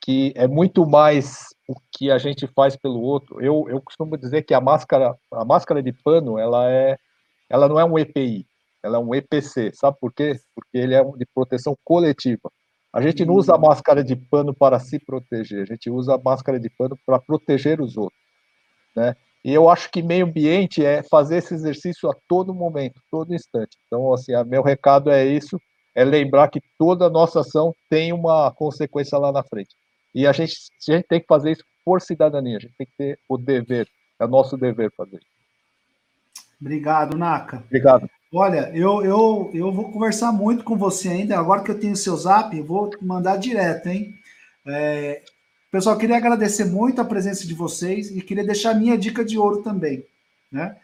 [0.00, 3.40] que é muito mais o que a gente faz pelo outro.
[3.40, 6.96] Eu, eu costumo dizer que a máscara, a máscara de pano, ela é,
[7.50, 8.46] ela não é um EPI,
[8.86, 9.72] ela é um EPC.
[9.74, 10.38] Sabe por quê?
[10.54, 12.50] Porque ele é de proteção coletiva.
[12.92, 16.18] A gente não usa a máscara de pano para se proteger, a gente usa a
[16.18, 18.18] máscara de pano para proteger os outros,
[18.94, 19.14] né?
[19.44, 23.76] E eu acho que meio ambiente é fazer esse exercício a todo momento, todo instante.
[23.86, 25.60] Então, assim, a meu recado é isso,
[25.94, 29.76] é lembrar que toda a nossa ação tem uma consequência lá na frente.
[30.14, 30.56] E a gente,
[30.88, 33.86] a gente tem que fazer isso por cidadania, a gente tem que ter o dever,
[34.18, 35.35] é nosso dever fazer isso.
[36.60, 37.62] Obrigado, Naka.
[37.66, 38.08] Obrigado.
[38.32, 41.38] Olha, eu, eu, eu vou conversar muito com você ainda.
[41.38, 44.14] Agora que eu tenho o seu zap, vou mandar direto, hein?
[44.66, 45.22] É,
[45.76, 49.36] Pessoal, queria agradecer muito a presença de vocês e queria deixar a minha dica de
[49.36, 50.06] ouro também.
[50.50, 50.74] Né?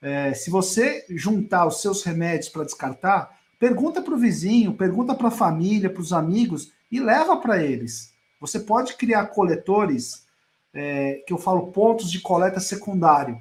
[0.00, 5.28] É, se você juntar os seus remédios para descartar, pergunta para o vizinho, pergunta para
[5.28, 8.14] a família, para os amigos e leva para eles.
[8.40, 10.24] Você pode criar coletores,
[10.72, 13.38] é, que eu falo pontos de coleta secundário.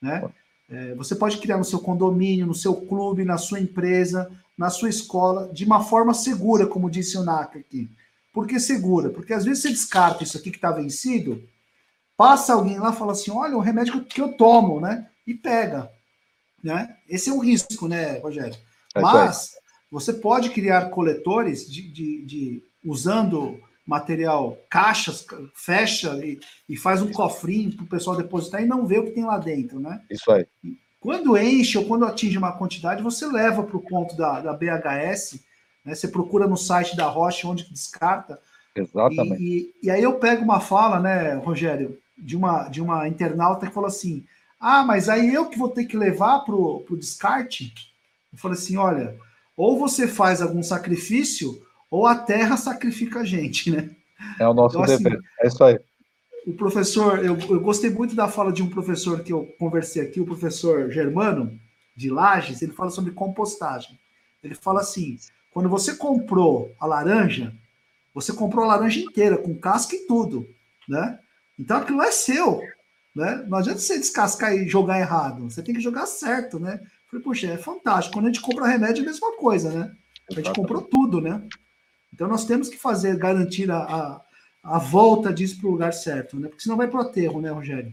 [0.00, 0.28] Né?
[0.72, 4.88] É, você pode criar no seu condomínio, no seu clube, na sua empresa, na sua
[4.88, 7.90] escola, de uma forma segura, como disse o Naka aqui.
[8.32, 9.10] Por que segura?
[9.10, 11.46] Porque às vezes você descarta isso aqui que está vencido,
[12.16, 15.06] passa alguém lá e fala assim: olha, o remédio que eu tomo, né?
[15.26, 15.90] E pega.
[16.64, 16.96] Né?
[17.06, 18.56] Esse é um risco, né, Rogério?
[18.94, 19.50] É Mas
[19.90, 27.10] você pode criar coletores de, de, de usando material, caixas, fecha e, e faz um
[27.10, 30.00] cofrinho para o pessoal depositar e não vê o que tem lá dentro, né?
[30.10, 30.46] Isso aí.
[31.00, 35.40] Quando enche ou quando atinge uma quantidade, você leva para o ponto da, da BHS
[35.84, 35.94] né?
[35.94, 38.38] Você procura no site da Roche onde descarta.
[38.74, 39.42] Exatamente.
[39.42, 43.66] E, e, e, aí eu pego uma fala, né, Rogério, de uma, de uma internauta
[43.66, 44.24] que falou assim:
[44.58, 47.74] Ah, mas aí eu que vou ter que levar para o descarte?
[48.32, 49.16] Eu falei assim: olha,
[49.56, 51.60] ou você faz algum sacrifício,
[51.92, 53.90] ou a terra sacrifica a gente, né?
[54.40, 55.18] É o nosso então, dever.
[55.18, 55.78] Assim, é isso aí.
[56.46, 60.18] O professor, eu, eu gostei muito da fala de um professor que eu conversei aqui,
[60.18, 61.60] o professor Germano,
[61.94, 63.98] de Lages, ele fala sobre compostagem.
[64.42, 65.18] Ele fala assim:
[65.52, 67.52] quando você comprou a laranja,
[68.14, 70.48] você comprou a laranja inteira, com casca e tudo,
[70.88, 71.18] né?
[71.58, 72.62] Então aquilo é seu,
[73.14, 73.44] né?
[73.46, 76.80] Não adianta você descascar e jogar errado, você tem que jogar certo, né?
[77.10, 78.14] Falei, poxa, é fantástico.
[78.14, 79.92] Quando a gente compra remédio, é a mesma coisa, né?
[80.30, 81.42] A gente comprou tudo, né?
[82.12, 84.20] Então nós temos que fazer, garantir a, a,
[84.62, 86.48] a volta disso para o lugar certo, né?
[86.48, 87.92] Porque senão vai para o aterro, né, Rogério?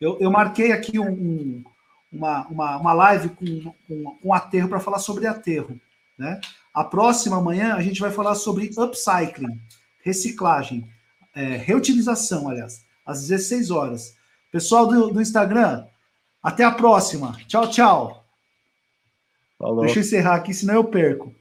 [0.00, 1.64] Eu, eu marquei aqui um, um,
[2.12, 5.80] uma, uma, uma live com, com, com aterro para falar sobre aterro.
[6.18, 6.40] Né?
[6.72, 9.60] A próxima manhã a gente vai falar sobre upcycling,
[10.02, 10.88] reciclagem,
[11.34, 14.16] é, reutilização, aliás, às 16 horas.
[14.50, 15.86] Pessoal do, do Instagram,
[16.42, 17.36] até a próxima.
[17.46, 18.24] Tchau, tchau.
[19.58, 19.84] Falou.
[19.84, 21.34] Deixa eu encerrar aqui, senão eu perco.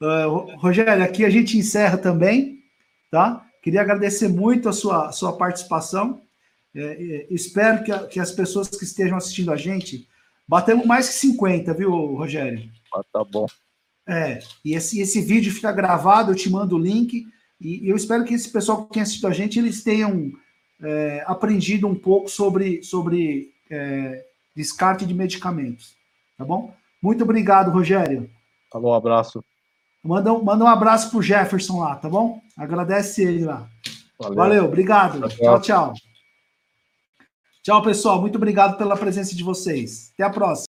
[0.00, 2.62] Uh, Rogério, aqui a gente encerra também,
[3.10, 3.46] tá?
[3.62, 6.22] Queria agradecer muito a sua, sua participação.
[6.74, 10.06] É, é, espero que, a, que as pessoas que estejam assistindo a gente
[10.46, 12.70] batemos mais que 50, viu, Rogério?
[12.94, 13.46] Ah, tá bom.
[14.06, 17.26] É, e esse, esse vídeo fica gravado, eu te mando o link,
[17.60, 20.30] e, eu espero que esse pessoal que tem assistido a gente, eles tenham
[20.80, 24.24] é, aprendido um pouco sobre, sobre é,
[24.54, 25.96] descarte de medicamentos,
[26.38, 26.72] tá bom?
[27.02, 28.30] Muito obrigado, Rogério.
[28.70, 29.44] Falou, um abraço.
[30.06, 32.40] Manda, manda um abraço pro Jefferson lá, tá bom?
[32.56, 33.68] Agradece ele lá.
[34.18, 35.28] Valeu, Valeu obrigado.
[35.28, 35.94] Tchau, tchau.
[37.62, 38.20] Tchau, pessoal.
[38.20, 40.12] Muito obrigado pela presença de vocês.
[40.14, 40.65] Até a próxima.